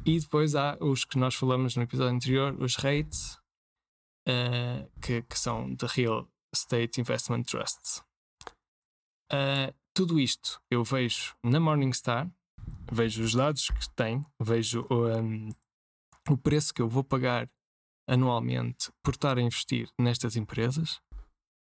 E 0.06 0.20
depois 0.20 0.56
há 0.56 0.78
os 0.80 1.06
que 1.06 1.18
nós 1.18 1.36
falamos 1.36 1.76
no 1.76 1.84
episódio 1.84 2.16
anterior, 2.16 2.56
os 2.60 2.76
REITs, 2.76 3.38
uh, 4.30 4.90
que, 5.02 5.22
que, 5.24 5.38
são 5.38 5.74
de 5.74 5.86
Real 5.86 6.28
Estate 6.54 7.02
Investment 7.02 7.44
Trusts. 7.44 8.04
Uh, 9.32 9.74
tudo 9.94 10.20
isto 10.20 10.62
eu 10.72 10.84
vejo 10.84 11.36
na 11.44 11.60
Morningstar, 11.60 12.30
vejo 12.92 13.24
os 13.24 13.34
dados 13.34 13.68
que 13.68 13.90
tem, 13.96 14.26
vejo 14.40 14.88
um, 14.90 15.50
o 16.30 16.38
preço 16.38 16.74
que 16.74 16.82
eu 16.82 16.90
vou 16.90 17.04
pagar 17.04 17.50
anualmente 18.08 18.92
por 19.04 19.14
estar 19.14 19.38
a 19.38 19.42
investir 19.42 19.90
nestas 20.00 20.36
empresas 20.36 21.02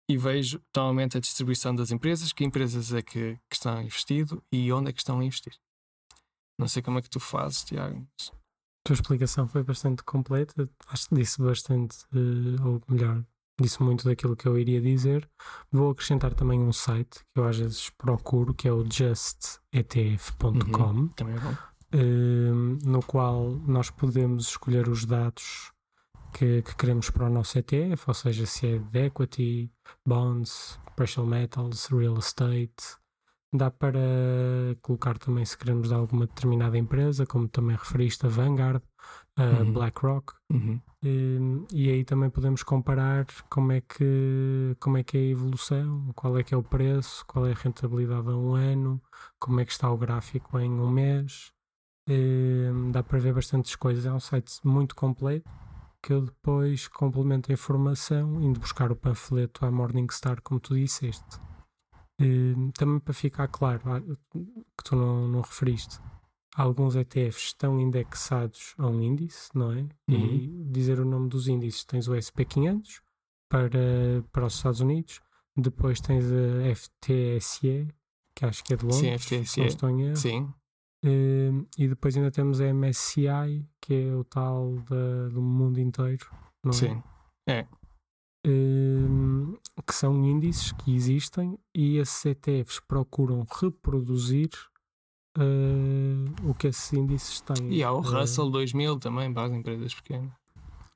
e 0.09 0.17
vejo 0.17 0.59
totalmente 0.71 1.17
a 1.17 1.21
distribuição 1.21 1.73
das 1.73 1.91
empresas, 1.91 2.33
que 2.33 2.43
empresas 2.43 2.93
é 2.93 3.01
que, 3.01 3.39
que 3.49 3.55
estão 3.55 3.81
investido 3.81 4.43
e 4.51 4.71
onde 4.71 4.89
é 4.89 4.93
que 4.93 4.99
estão 4.99 5.19
a 5.19 5.23
investir. 5.23 5.57
Não 6.59 6.67
sei 6.67 6.81
como 6.81 6.99
é 6.99 7.01
que 7.01 7.09
tu 7.09 7.19
fazes, 7.19 7.63
Tiago. 7.63 8.05
Mas... 8.19 8.42
A 8.83 8.89
tua 8.89 8.95
explicação 8.95 9.47
foi 9.47 9.63
bastante 9.63 10.03
completa. 10.03 10.69
Acho 10.89 11.07
que 11.07 11.15
disse 11.15 11.41
bastante, 11.41 11.99
uh, 12.13 12.67
ou 12.67 12.81
melhor, 12.89 13.23
disse 13.59 13.81
muito 13.81 14.03
daquilo 14.03 14.35
que 14.35 14.45
eu 14.45 14.59
iria 14.59 14.81
dizer. 14.81 15.25
Vou 15.71 15.91
acrescentar 15.91 16.33
também 16.33 16.59
um 16.59 16.73
site 16.73 17.21
que 17.33 17.39
eu 17.39 17.45
às 17.45 17.57
vezes 17.57 17.89
procuro, 17.91 18.53
que 18.53 18.67
é 18.67 18.73
o 18.73 18.83
justetf.com. 18.83 20.49
Uhum, 20.83 21.07
também 21.09 21.35
é 21.35 21.39
bom. 21.39 21.55
Uh, 21.95 22.77
no 22.83 23.01
qual 23.03 23.51
nós 23.67 23.89
podemos 23.89 24.47
escolher 24.47 24.89
os 24.89 25.05
dados 25.05 25.71
que, 26.33 26.61
que, 26.63 26.75
queremos 26.75 27.09
para 27.09 27.27
o 27.27 27.29
nosso 27.29 27.57
ETF, 27.57 28.03
ou 28.07 28.13
seja, 28.13 28.45
se 28.45 28.67
é 28.67 28.79
de 28.79 29.05
equity, 29.05 29.71
bonds, 30.05 30.77
precious 30.95 31.25
metals, 31.25 31.85
real 31.85 32.17
estate, 32.17 32.97
Dá 33.55 33.69
para 33.69 33.99
colocar 34.81 35.17
também 35.19 35.45
se 35.45 35.55
queremos 35.55 35.89
de 35.89 35.93
alguma 35.93 36.25
determinada 36.25 36.75
empresa, 36.75 37.25
como 37.25 37.47
também 37.47 37.75
referiste 37.75 38.25
a 38.25 38.29
Vanguard, 38.29 38.81
a 39.35 39.43
uhum. 39.43 39.73
BlackRock, 39.73 40.33
uhum. 40.51 40.81
E, 41.03 41.37
e, 41.73 41.89
aí 41.89 42.03
também 42.05 42.29
podemos 42.29 42.63
comparar 42.63 43.25
como 43.49 43.73
é, 43.73 43.81
que, 43.81 44.75
como 44.79 44.97
é 44.97 45.03
que 45.03 45.17
é 45.17 45.19
a 45.19 45.23
evolução, 45.23 46.11
qual 46.15 46.37
é 46.37 46.43
que 46.43 46.53
é 46.53 46.57
o 46.57 46.63
preço, 46.63 47.25
qual 47.27 47.45
é 47.45 47.51
a 47.51 47.55
rentabilidade 47.55 48.29
a 48.29 48.35
um 48.35 48.55
ano, 48.55 49.01
como 49.37 49.59
é 49.59 49.65
que 49.65 49.71
está 49.71 49.91
o 49.91 49.97
gráfico 49.97 50.57
em 50.59 50.71
um 50.71 50.89
mês. 50.89 51.51
E, 52.09 52.69
dá 52.91 53.03
para 53.03 53.19
ver 53.19 53.33
bastantes 53.33 53.75
coisas. 53.75 54.05
É 54.05 54.13
um 54.13 54.19
site 54.19 54.59
muito 54.63 54.95
completo 54.95 55.49
que 56.01 56.13
eu 56.13 56.21
depois 56.21 56.87
complemento 56.87 57.51
a 57.51 57.53
informação 57.53 58.41
indo 58.41 58.59
buscar 58.59 58.91
o 58.91 58.95
panfleto 58.95 59.65
à 59.65 59.71
Morningstar, 59.71 60.41
como 60.41 60.59
tu 60.59 60.75
disseste. 60.75 61.39
Hum, 62.25 62.71
também 62.71 62.99
para 62.99 63.13
ficar 63.13 63.47
claro, 63.47 63.81
que 64.31 64.83
tu 64.83 64.95
não, 64.95 65.27
não 65.27 65.41
referiste, 65.41 65.99
alguns 66.55 66.95
ETFs 66.95 67.45
estão 67.47 67.79
indexados 67.79 68.73
a 68.77 68.87
um 68.87 69.01
índice, 69.01 69.49
não 69.53 69.71
é? 69.71 69.81
Uhum. 69.81 69.89
E 70.07 70.63
dizer 70.71 70.99
o 70.99 71.05
nome 71.05 71.29
dos 71.29 71.47
índices, 71.47 71.83
tens 71.83 72.07
o 72.07 72.13
SP500 72.13 73.01
para, 73.49 74.23
para 74.31 74.45
os 74.45 74.55
Estados 74.55 74.79
Unidos, 74.79 75.21
depois 75.55 75.99
tens 75.99 76.25
a 76.25 76.75
FTSE, 76.75 77.87
que 78.35 78.45
acho 78.45 78.63
que 78.63 78.73
é 78.73 78.77
de 78.77 78.85
Londres, 78.85 79.23
Sim, 79.23 79.43
FTSE. 79.43 79.59
não 79.59 79.67
estou 79.67 79.89
em 79.89 80.01
erro. 80.03 80.15
Sim. 80.15 80.53
Um, 81.05 81.65
e 81.77 81.87
depois 81.87 82.15
ainda 82.15 82.31
temos 82.31 82.61
a 82.61 82.73
MSCI, 82.73 83.67
que 83.81 83.93
é 83.93 84.15
o 84.15 84.23
tal 84.23 84.75
da, 84.89 85.27
do 85.29 85.41
mundo 85.41 85.79
inteiro, 85.79 86.25
não 86.63 86.71
é? 86.71 86.73
Sim, 86.73 87.03
é. 87.45 87.67
Um, 88.45 89.57
que 89.87 89.95
são 89.95 90.23
índices 90.25 90.73
que 90.73 90.93
existem 90.93 91.57
e 91.73 91.97
esses 91.97 92.25
ETFs 92.25 92.81
procuram 92.81 93.47
reproduzir 93.49 94.49
uh, 95.37 96.49
o 96.49 96.53
que 96.53 96.67
esses 96.67 96.91
índices 96.91 97.41
têm. 97.41 97.71
E 97.71 97.83
há 97.83 97.91
o 97.91 97.99
uh, 97.99 98.01
Russell 98.01 98.49
2000 98.49 98.99
também 98.99 99.33
para 99.33 99.47
as 99.47 99.53
empresas 99.53 99.93
pequenas. 99.93 100.31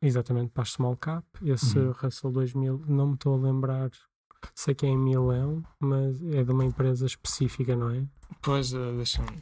Exatamente, 0.02 0.52
para 0.52 0.64
a 0.64 0.66
small 0.66 0.98
cap. 0.98 1.26
Esse 1.42 1.80
uhum. 1.80 1.92
Russell 1.92 2.32
2000, 2.32 2.84
não 2.88 3.08
me 3.08 3.14
estou 3.16 3.36
a 3.36 3.38
lembrar, 3.38 3.92
sei 4.54 4.76
que 4.76 4.86
é 4.86 4.90
em 4.90 4.98
Milão, 4.98 5.64
mas 5.80 6.22
é 6.24 6.44
de 6.44 6.52
uma 6.52 6.66
empresa 6.66 7.06
específica, 7.06 7.76
não 7.76 7.90
é? 7.92 8.06
Pois, 8.42 8.74
uh, 8.74 8.94
deixa-me 8.96 9.42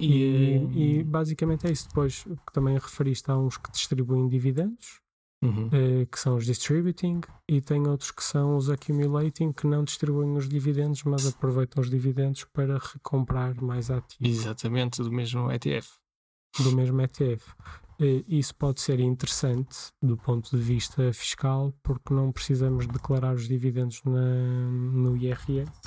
e, 0.00 0.98
e, 0.98 1.04
basicamente 1.04 1.66
é 1.66 1.70
isso. 1.70 1.88
Depois 1.88 2.26
também 2.52 2.74
referiste 2.74 3.30
a 3.30 3.36
uns 3.36 3.56
que 3.56 3.70
distribuem 3.70 4.28
dividendos, 4.28 5.00
uhum. 5.42 5.68
eh, 5.72 6.06
que 6.10 6.18
são 6.18 6.36
os 6.36 6.46
distributing, 6.46 7.20
e 7.48 7.60
tem 7.60 7.86
outros 7.86 8.10
que 8.10 8.22
são 8.22 8.56
os 8.56 8.70
accumulating, 8.70 9.52
que 9.52 9.66
não 9.66 9.84
distribuem 9.84 10.36
os 10.36 10.48
dividendos, 10.48 11.02
mas 11.04 11.26
aproveitam 11.26 11.82
os 11.82 11.90
dividendos 11.90 12.44
para 12.44 12.78
recomprar 12.78 13.60
mais 13.62 13.90
ativos. 13.90 14.28
Exatamente, 14.28 15.02
do 15.02 15.12
mesmo 15.12 15.50
ETF. 15.50 15.88
Do 16.58 16.72
mesmo 16.72 17.00
ETF. 17.00 17.44
Isso 18.26 18.54
pode 18.54 18.80
ser 18.80 18.98
interessante 18.98 19.76
do 20.02 20.16
ponto 20.16 20.56
de 20.56 20.62
vista 20.62 21.12
fiscal, 21.12 21.74
porque 21.82 22.14
não 22.14 22.32
precisamos 22.32 22.86
declarar 22.86 23.34
os 23.34 23.46
dividendos 23.46 24.02
na, 24.04 24.70
no 24.70 25.14
IRS 25.18 25.82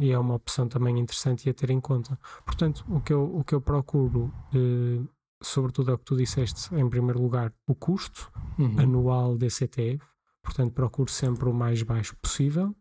e 0.00 0.10
é 0.10 0.18
uma 0.18 0.34
opção 0.34 0.68
também 0.68 0.98
interessante 0.98 1.46
e 1.46 1.50
a 1.50 1.54
ter 1.54 1.70
em 1.70 1.80
conta. 1.80 2.18
Portanto, 2.44 2.84
o 2.88 3.00
que 3.00 3.12
eu, 3.12 3.36
o 3.36 3.44
que 3.44 3.54
eu 3.54 3.60
procuro, 3.60 4.32
uh, 4.54 5.08
sobretudo 5.42 5.90
é 5.90 5.94
o 5.94 5.98
que 5.98 6.04
tu 6.04 6.16
disseste, 6.16 6.74
em 6.74 6.88
primeiro 6.88 7.20
lugar, 7.20 7.52
o 7.66 7.74
custo 7.74 8.30
uhum. 8.58 8.78
anual 8.78 9.36
desse 9.36 9.64
ETF. 9.64 10.04
Portanto, 10.42 10.72
procuro 10.72 11.10
sempre 11.10 11.48
o 11.48 11.52
mais 11.52 11.82
baixo 11.82 12.16
possível. 12.16 12.74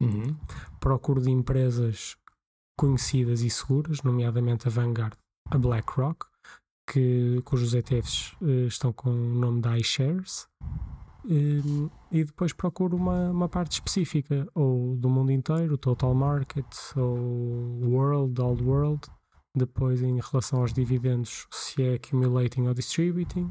Uhum. 0.00 0.36
Procuro 0.78 1.20
de 1.20 1.30
empresas 1.30 2.16
conhecidas 2.76 3.40
e 3.42 3.50
seguras, 3.50 4.02
nomeadamente 4.02 4.68
a 4.68 4.70
Vanguard, 4.70 5.16
a 5.50 5.58
BlackRock, 5.58 6.26
que, 6.86 7.40
cujos 7.44 7.74
ETFs 7.74 8.36
eh, 8.40 8.66
estão 8.66 8.92
com 8.92 9.10
o 9.10 9.34
nome 9.34 9.60
da 9.60 9.76
iShares. 9.76 10.46
Hum, 11.30 11.90
e 12.10 12.24
depois 12.24 12.54
procuro 12.54 12.96
uma, 12.96 13.30
uma 13.30 13.48
parte 13.48 13.72
específica, 13.72 14.48
ou 14.54 14.96
do 14.96 15.10
mundo 15.10 15.30
inteiro, 15.30 15.76
total 15.76 16.14
market, 16.14 16.66
ou 16.96 17.18
world, 17.84 18.40
old 18.40 18.62
world. 18.64 19.00
Depois, 19.54 20.02
em 20.02 20.18
relação 20.20 20.60
aos 20.60 20.72
dividendos, 20.72 21.46
se 21.50 21.82
é 21.82 21.94
accumulating 21.94 22.66
ou 22.66 22.74
distributing. 22.74 23.50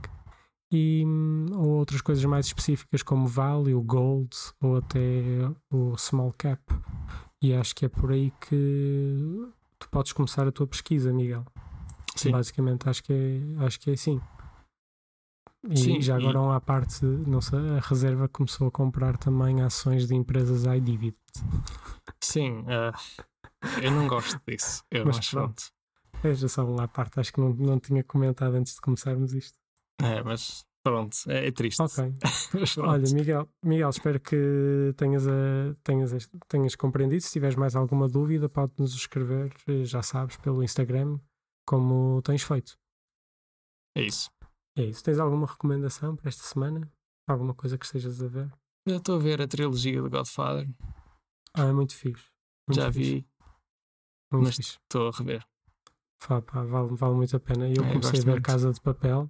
E, 0.71 1.03
hum, 1.05 1.45
ou 1.53 1.67
outras 1.69 2.01
coisas 2.01 2.25
mais 2.25 2.47
específicas, 2.47 3.03
como 3.03 3.27
value, 3.27 3.81
gold, 3.83 4.35
ou 4.59 4.77
até 4.77 4.99
o 5.71 5.95
small 5.97 6.33
cap. 6.35 6.61
E 7.41 7.53
acho 7.53 7.75
que 7.75 7.85
é 7.85 7.89
por 7.89 8.11
aí 8.11 8.33
que 8.41 9.47
tu 9.77 9.87
podes 9.89 10.12
começar 10.13 10.47
a 10.47 10.52
tua 10.52 10.65
pesquisa, 10.65 11.13
Miguel. 11.13 11.45
Sim. 12.15 12.31
Basicamente, 12.31 12.89
acho 12.89 13.04
que 13.04 13.13
é, 13.13 13.63
acho 13.63 13.79
que 13.79 13.91
é 13.91 13.93
assim. 13.93 14.19
E 15.69 15.77
Sim, 15.77 16.01
já 16.01 16.15
agora, 16.15 16.39
e... 16.39 16.55
à 16.55 16.62
parte, 16.62 17.03
não 17.05 17.41
sei, 17.41 17.60
a 17.60 17.79
reserva 17.79 18.27
começou 18.29 18.67
a 18.67 18.71
comprar 18.71 19.17
também 19.17 19.62
ações 19.62 20.08
de 20.08 20.15
empresas 20.15 20.63
iDividend. 20.65 21.17
Sim, 22.21 22.62
uh, 22.62 22.93
eu 23.81 23.91
não 23.91 24.08
gosto 24.08 24.39
disso. 24.47 24.83
Eu 24.91 25.05
Mas 25.05 25.17
acho 25.17 25.31
pronto. 25.31 25.63
Veja 26.21 26.47
só 26.47 26.65
uma 26.65 26.83
à 26.83 26.87
parte, 26.87 27.19
acho 27.19 27.33
que 27.33 27.39
não, 27.39 27.53
não 27.53 27.79
tinha 27.79 28.03
comentado 28.03 28.55
antes 28.55 28.75
de 28.75 28.81
começarmos 28.81 29.33
isto. 29.33 29.58
É, 30.01 30.23
mas 30.23 30.65
pronto, 30.83 31.17
é, 31.27 31.47
é 31.47 31.51
triste. 31.51 31.81
Ok. 31.81 32.13
Olha, 32.83 33.13
Miguel, 33.13 33.49
Miguel, 33.63 33.89
espero 33.89 34.19
que 34.19 34.93
tenhas, 34.95 35.27
a, 35.27 35.75
tenhas, 35.83 36.29
tenhas 36.47 36.75
compreendido. 36.75 37.21
Se 37.21 37.31
tiveres 37.31 37.55
mais 37.55 37.75
alguma 37.75 38.08
dúvida, 38.08 38.47
pode-nos 38.47 38.93
escrever, 38.93 39.51
já 39.83 40.01
sabes, 40.01 40.37
pelo 40.37 40.63
Instagram, 40.63 41.19
como 41.65 42.21
tens 42.21 42.43
feito. 42.43 42.77
É 43.95 44.03
isso. 44.03 44.29
É 44.78 44.84
isso. 44.84 45.04
Tens 45.04 45.19
alguma 45.19 45.48
recomendação 45.48 46.15
para 46.15 46.30
esta 46.30 46.44
semana? 46.44 46.90
Alguma 47.28 47.54
coisa 47.54 47.78
que 47.78 47.86
estejas 47.86 48.21
a 48.21 48.28
ver? 48.28 48.50
Eu 48.86 48.98
estou 48.98 49.15
a 49.15 49.19
ver 49.19 49.42
a 49.42 49.48
trilogia 49.48 50.02
do 50.02 50.10
Godfather. 50.10 50.69
Ah, 51.54 51.65
é 51.65 51.73
muito 51.73 51.96
fixe. 51.96 52.25
Muito 52.67 52.80
Já 52.80 52.92
fixe. 52.92 53.12
vi. 53.15 53.28
Muito 54.32 54.46
mas 54.46 54.60
estou 54.60 55.08
a 55.10 55.12
rever. 55.12 55.46
Fá, 56.21 56.42
pá, 56.42 56.63
vale, 56.63 56.96
vale 56.96 57.15
muito 57.15 57.36
a 57.36 57.40
pena. 57.40 57.67
Eu 57.67 57.84
é, 57.84 57.92
comecei 57.94 58.19
a 58.19 58.23
ver 58.23 58.32
muito. 58.32 58.46
Casa 58.46 58.71
de 58.71 58.80
Papel. 58.82 59.30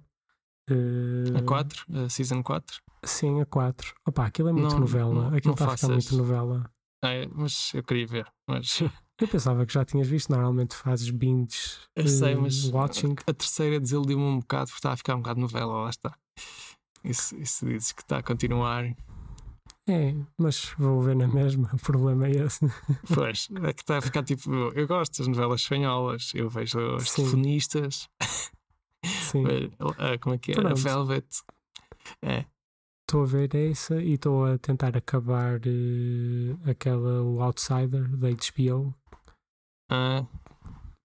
Uh, 0.70 1.44
4, 1.46 1.86
a 2.04 2.08
Season 2.10 2.42
4. 2.42 2.82
Sim, 3.04 3.40
a 3.40 3.46
4. 3.46 3.94
Opa, 4.06 4.26
aquilo 4.26 4.50
é 4.50 4.52
muito 4.52 4.70
Não- 4.72 4.80
novela. 4.80 5.14
não- 5.30 5.36
aquilo 5.36 5.54
está 5.54 5.72
a 5.72 5.76
ficar 5.76 5.88
muito 5.92 6.14
novela. 6.16 6.70
É, 7.02 7.26
mas 7.28 7.72
eu 7.74 7.82
queria 7.82 8.06
ver. 8.06 8.32
Mas 8.48 8.78
Eu 9.20 9.26
pensava 9.28 9.66
que 9.66 9.72
já 9.72 9.84
tinhas 9.84 10.06
visto. 10.06 10.30
Normalmente 10.30 10.74
fazes 10.76 11.10
binges 11.10 11.78
eu 11.96 12.06
sei, 12.06 12.32
eh, 12.32 12.36
mas 12.36 12.64
watching. 12.70 13.16
a 13.26 13.32
terceira 13.32 13.80
desiludiu-me 13.80 14.22
um 14.24 14.38
bocado 14.40 14.66
porque 14.66 14.78
está 14.78 14.92
a 14.92 14.96
ficar 14.96 15.14
um 15.16 15.18
bocado 15.18 15.40
novela, 15.40 15.82
lá 15.82 15.90
está. 15.90 16.16
Isso, 17.04 17.36
isso 17.36 17.66
dizes 17.66 17.92
que 17.92 18.02
está 18.02 18.18
a 18.18 18.22
continuar. 18.22 18.84
É, 19.88 20.14
mas 20.36 20.74
vou 20.78 21.00
ver 21.00 21.16
na 21.16 21.26
mesma. 21.26 21.70
O 21.72 21.78
problema 21.78 22.26
é 22.26 22.32
esse. 22.32 22.60
Pois, 23.12 23.48
é 23.64 23.72
que 23.72 23.80
está 23.82 23.98
a 23.98 24.00
ficar 24.02 24.22
tipo. 24.22 24.50
Eu 24.74 24.86
gosto 24.86 25.18
das 25.18 25.26
novelas 25.26 25.62
espanholas, 25.62 26.30
eu 26.34 26.48
vejo 26.50 26.78
os 26.96 27.10
Sim. 27.10 27.22
telefonistas, 27.22 28.08
Sim. 29.30 29.44
ah, 29.98 30.18
como 30.20 30.34
é 30.34 30.38
que 30.38 30.52
é? 30.52 30.54
A 30.58 30.60
Pronto. 30.60 30.76
Velvet. 30.76 31.26
É, 32.22 32.44
Estou 33.08 33.22
a 33.22 33.26
ver 33.26 33.54
essa 33.54 33.96
e 34.02 34.12
estou 34.14 34.44
a 34.44 34.58
tentar 34.58 34.94
acabar 34.94 35.58
eh, 35.66 36.70
aquela 36.70 37.22
O 37.22 37.42
Outsider 37.42 38.06
da 38.18 38.28
HBO. 38.28 38.94
Ah, 39.90 40.26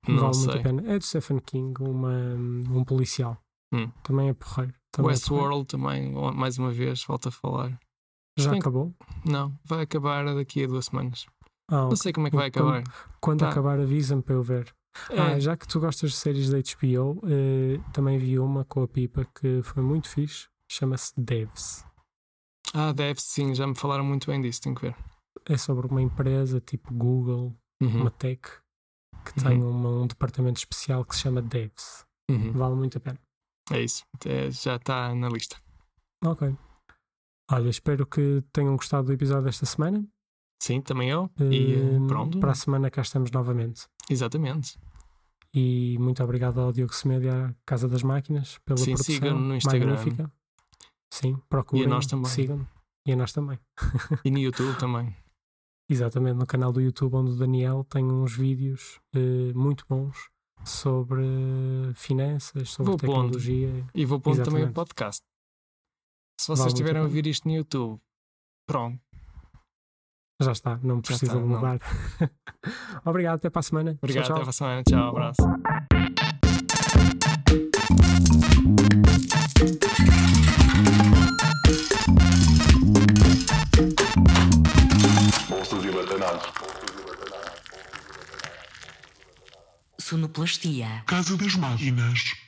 não 0.08 0.18
vale 0.20 0.34
sei. 0.34 0.46
muito 0.46 0.60
a 0.60 0.64
pena. 0.64 0.94
É 0.94 1.00
de 1.00 1.06
Stephen 1.06 1.40
King, 1.40 1.74
uma, 1.84 2.14
um 2.36 2.84
policial. 2.84 3.38
Hum. 3.74 3.90
Também 4.04 4.30
é 4.30 4.34
porreiro. 4.34 4.74
Também 4.92 5.10
é. 5.10 5.14
Westworld 5.14 5.66
também, 5.66 6.12
mais 6.36 6.58
uma 6.60 6.72
vez, 6.72 7.04
volta 7.04 7.30
a 7.30 7.32
falar. 7.32 7.78
Já 8.38 8.52
que- 8.52 8.58
acabou? 8.60 8.94
Não, 9.26 9.58
vai 9.66 9.82
acabar 9.84 10.26
daqui 10.36 10.64
a 10.64 10.68
duas 10.68 10.86
semanas. 10.86 11.26
Ah, 11.70 11.84
Não 11.88 11.96
sei 11.96 12.12
como 12.14 12.28
é 12.28 12.30
que 12.30 12.36
vai 12.36 12.52
Quando- 12.52 12.70
acabar. 12.76 13.16
Quando 13.22 13.40
Tá. 13.40 13.50
acabar, 13.50 13.80
avisa-me 13.80 14.22
para 14.22 14.36
eu 14.36 14.44
ver. 14.44 14.74
É, 15.10 15.20
Ah, 15.20 15.40
já 15.40 15.58
que 15.58 15.68
tu 15.68 15.80
gostas 15.80 16.12
de 16.12 16.18
séries 16.18 16.50
da 16.52 16.58
HBO, 16.60 17.20
eh, 17.26 17.80
também 17.94 18.18
vi 18.20 18.38
uma 18.38 18.64
com 18.66 18.84
a 18.84 18.88
Pipa 18.88 19.26
que 19.40 19.62
foi 19.64 19.82
muito 19.82 20.08
fixe. 20.10 20.48
Chama-se 20.72 21.14
Devs. 21.18 21.84
ah, 22.76 22.92
deve 22.92 23.20
sim, 23.22 23.54
já 23.56 23.66
me 23.68 23.76
falaram 23.76 24.04
muito 24.04 24.28
bem 24.28 24.42
disso, 24.42 24.62
tenho 24.62 24.76
que 24.76 24.82
ver. 24.82 24.96
É 25.46 25.58
sobre 25.58 25.88
uma 25.88 26.02
empresa 26.02 26.60
tipo 26.60 26.94
Google, 26.94 27.56
Uhum, 27.82 28.02
uma 28.02 28.12
tech, 28.12 28.42
que 29.24 29.34
tem 29.34 29.62
uma- 29.62 29.90
um 30.04 30.08
departamento 30.08 30.60
especial 30.60 31.04
que 31.06 31.16
se 31.16 31.22
chama 31.22 31.42
Devs. 31.42 32.06
uhum. 32.30 32.52
Vale 32.54 32.76
muito 32.76 32.98
a 32.98 33.02
pena. 33.02 33.20
É 33.72 33.82
isso, 33.82 34.04
é, 34.26 34.50
já 34.52 34.76
está 34.76 35.14
na 35.16 35.30
lista. 35.30 35.56
Ok. 36.26 36.56
Olha, 37.52 37.70
espero 37.70 38.06
que 38.06 38.44
tenham 38.54 38.76
gostado 38.76 39.08
do 39.08 39.14
episódio 39.14 39.44
desta 39.46 39.66
semana. 39.66 40.06
Sim, 40.62 40.82
também 40.82 41.10
eu. 41.10 41.30
E 41.40 41.74
Eh, 41.74 42.08
pronto, 42.08 42.40
Para 42.40 42.52
a 42.52 42.56
semana 42.56 42.90
cá 42.90 43.02
estamos 43.02 43.30
novamente. 43.32 43.86
exatamente. 44.10 44.78
E 45.54 45.98
muito 46.00 46.24
obrigado 46.24 46.60
ao 46.62 46.72
Diogo 46.72 46.94
Semedo 46.96 47.26
e 47.26 47.30
à 47.30 47.54
Casa 47.66 47.88
das 47.88 48.02
Máquinas 48.02 48.58
pela 48.66 48.78
Sim, 48.78 48.92
produção 48.94 49.14
sigam-no 49.16 49.40
no 49.50 49.56
Instagram. 49.56 49.96
magnífica. 49.96 50.32
Sim, 51.14 51.38
procurem. 51.50 51.84
E 51.84 51.86
a 51.86 51.90
nós 51.90 52.08
também. 52.08 52.26
Sigam. 52.32 52.68
E 53.06 53.12
a 53.12 53.16
nós 53.16 53.32
também. 53.34 53.60
E 54.26 54.32
no 54.32 54.40
YouTube 54.40 54.78
também. 54.80 55.16
Exatamente, 55.90 56.38
no 56.38 56.46
canal 56.46 56.72
do 56.72 56.82
YouTube, 56.82 57.16
onde 57.16 57.32
o 57.32 57.36
Daniel 57.36 57.84
tem 57.84 58.06
uns 58.06 58.36
vídeos 58.36 59.00
eh, 59.14 59.54
muito 59.54 59.86
bons 59.88 60.30
sobre 60.64 61.24
finanças, 61.94 62.70
sobre 62.70 62.92
Vou 62.92 62.98
pondo. 62.98 63.32
tecnologia. 63.32 63.86
E 63.94 64.06
vou 64.06 64.20
pondo 64.20 64.44
também 64.44 64.64
o 64.64 64.72
podcast. 64.72 65.22
Se 66.40 66.48
Vale 66.48 66.58
vocês 66.58 66.60
muito 66.60 66.64
a 66.64 66.68
estiverem 66.74 67.02
a 67.02 67.04
ouvir 67.04 67.28
isto 67.28 67.48
no 67.48 67.54
YouTube, 67.54 68.00
pronto. 68.68 69.00
Já 70.42 70.52
está, 70.52 70.80
não 70.84 71.02
precisa 71.02 71.38
de 71.38 71.44
mudar. 71.44 71.80
Obrigado, 73.06 73.36
até 73.36 73.50
para 73.50 73.60
a 73.60 73.64
semana. 73.64 73.98
Obrigado, 74.02 74.26
tchau, 74.26 74.36
até 74.42 74.44
tchau. 74.44 74.44
para 74.44 74.50
a 74.50 74.54
semana. 74.54 74.84
Tchau, 74.84 75.10
abraço. 75.10 75.44
Sonoplastia. 89.98 91.04
Casa 91.08 91.36
das 91.38 91.56
Máquinas. 91.56 92.43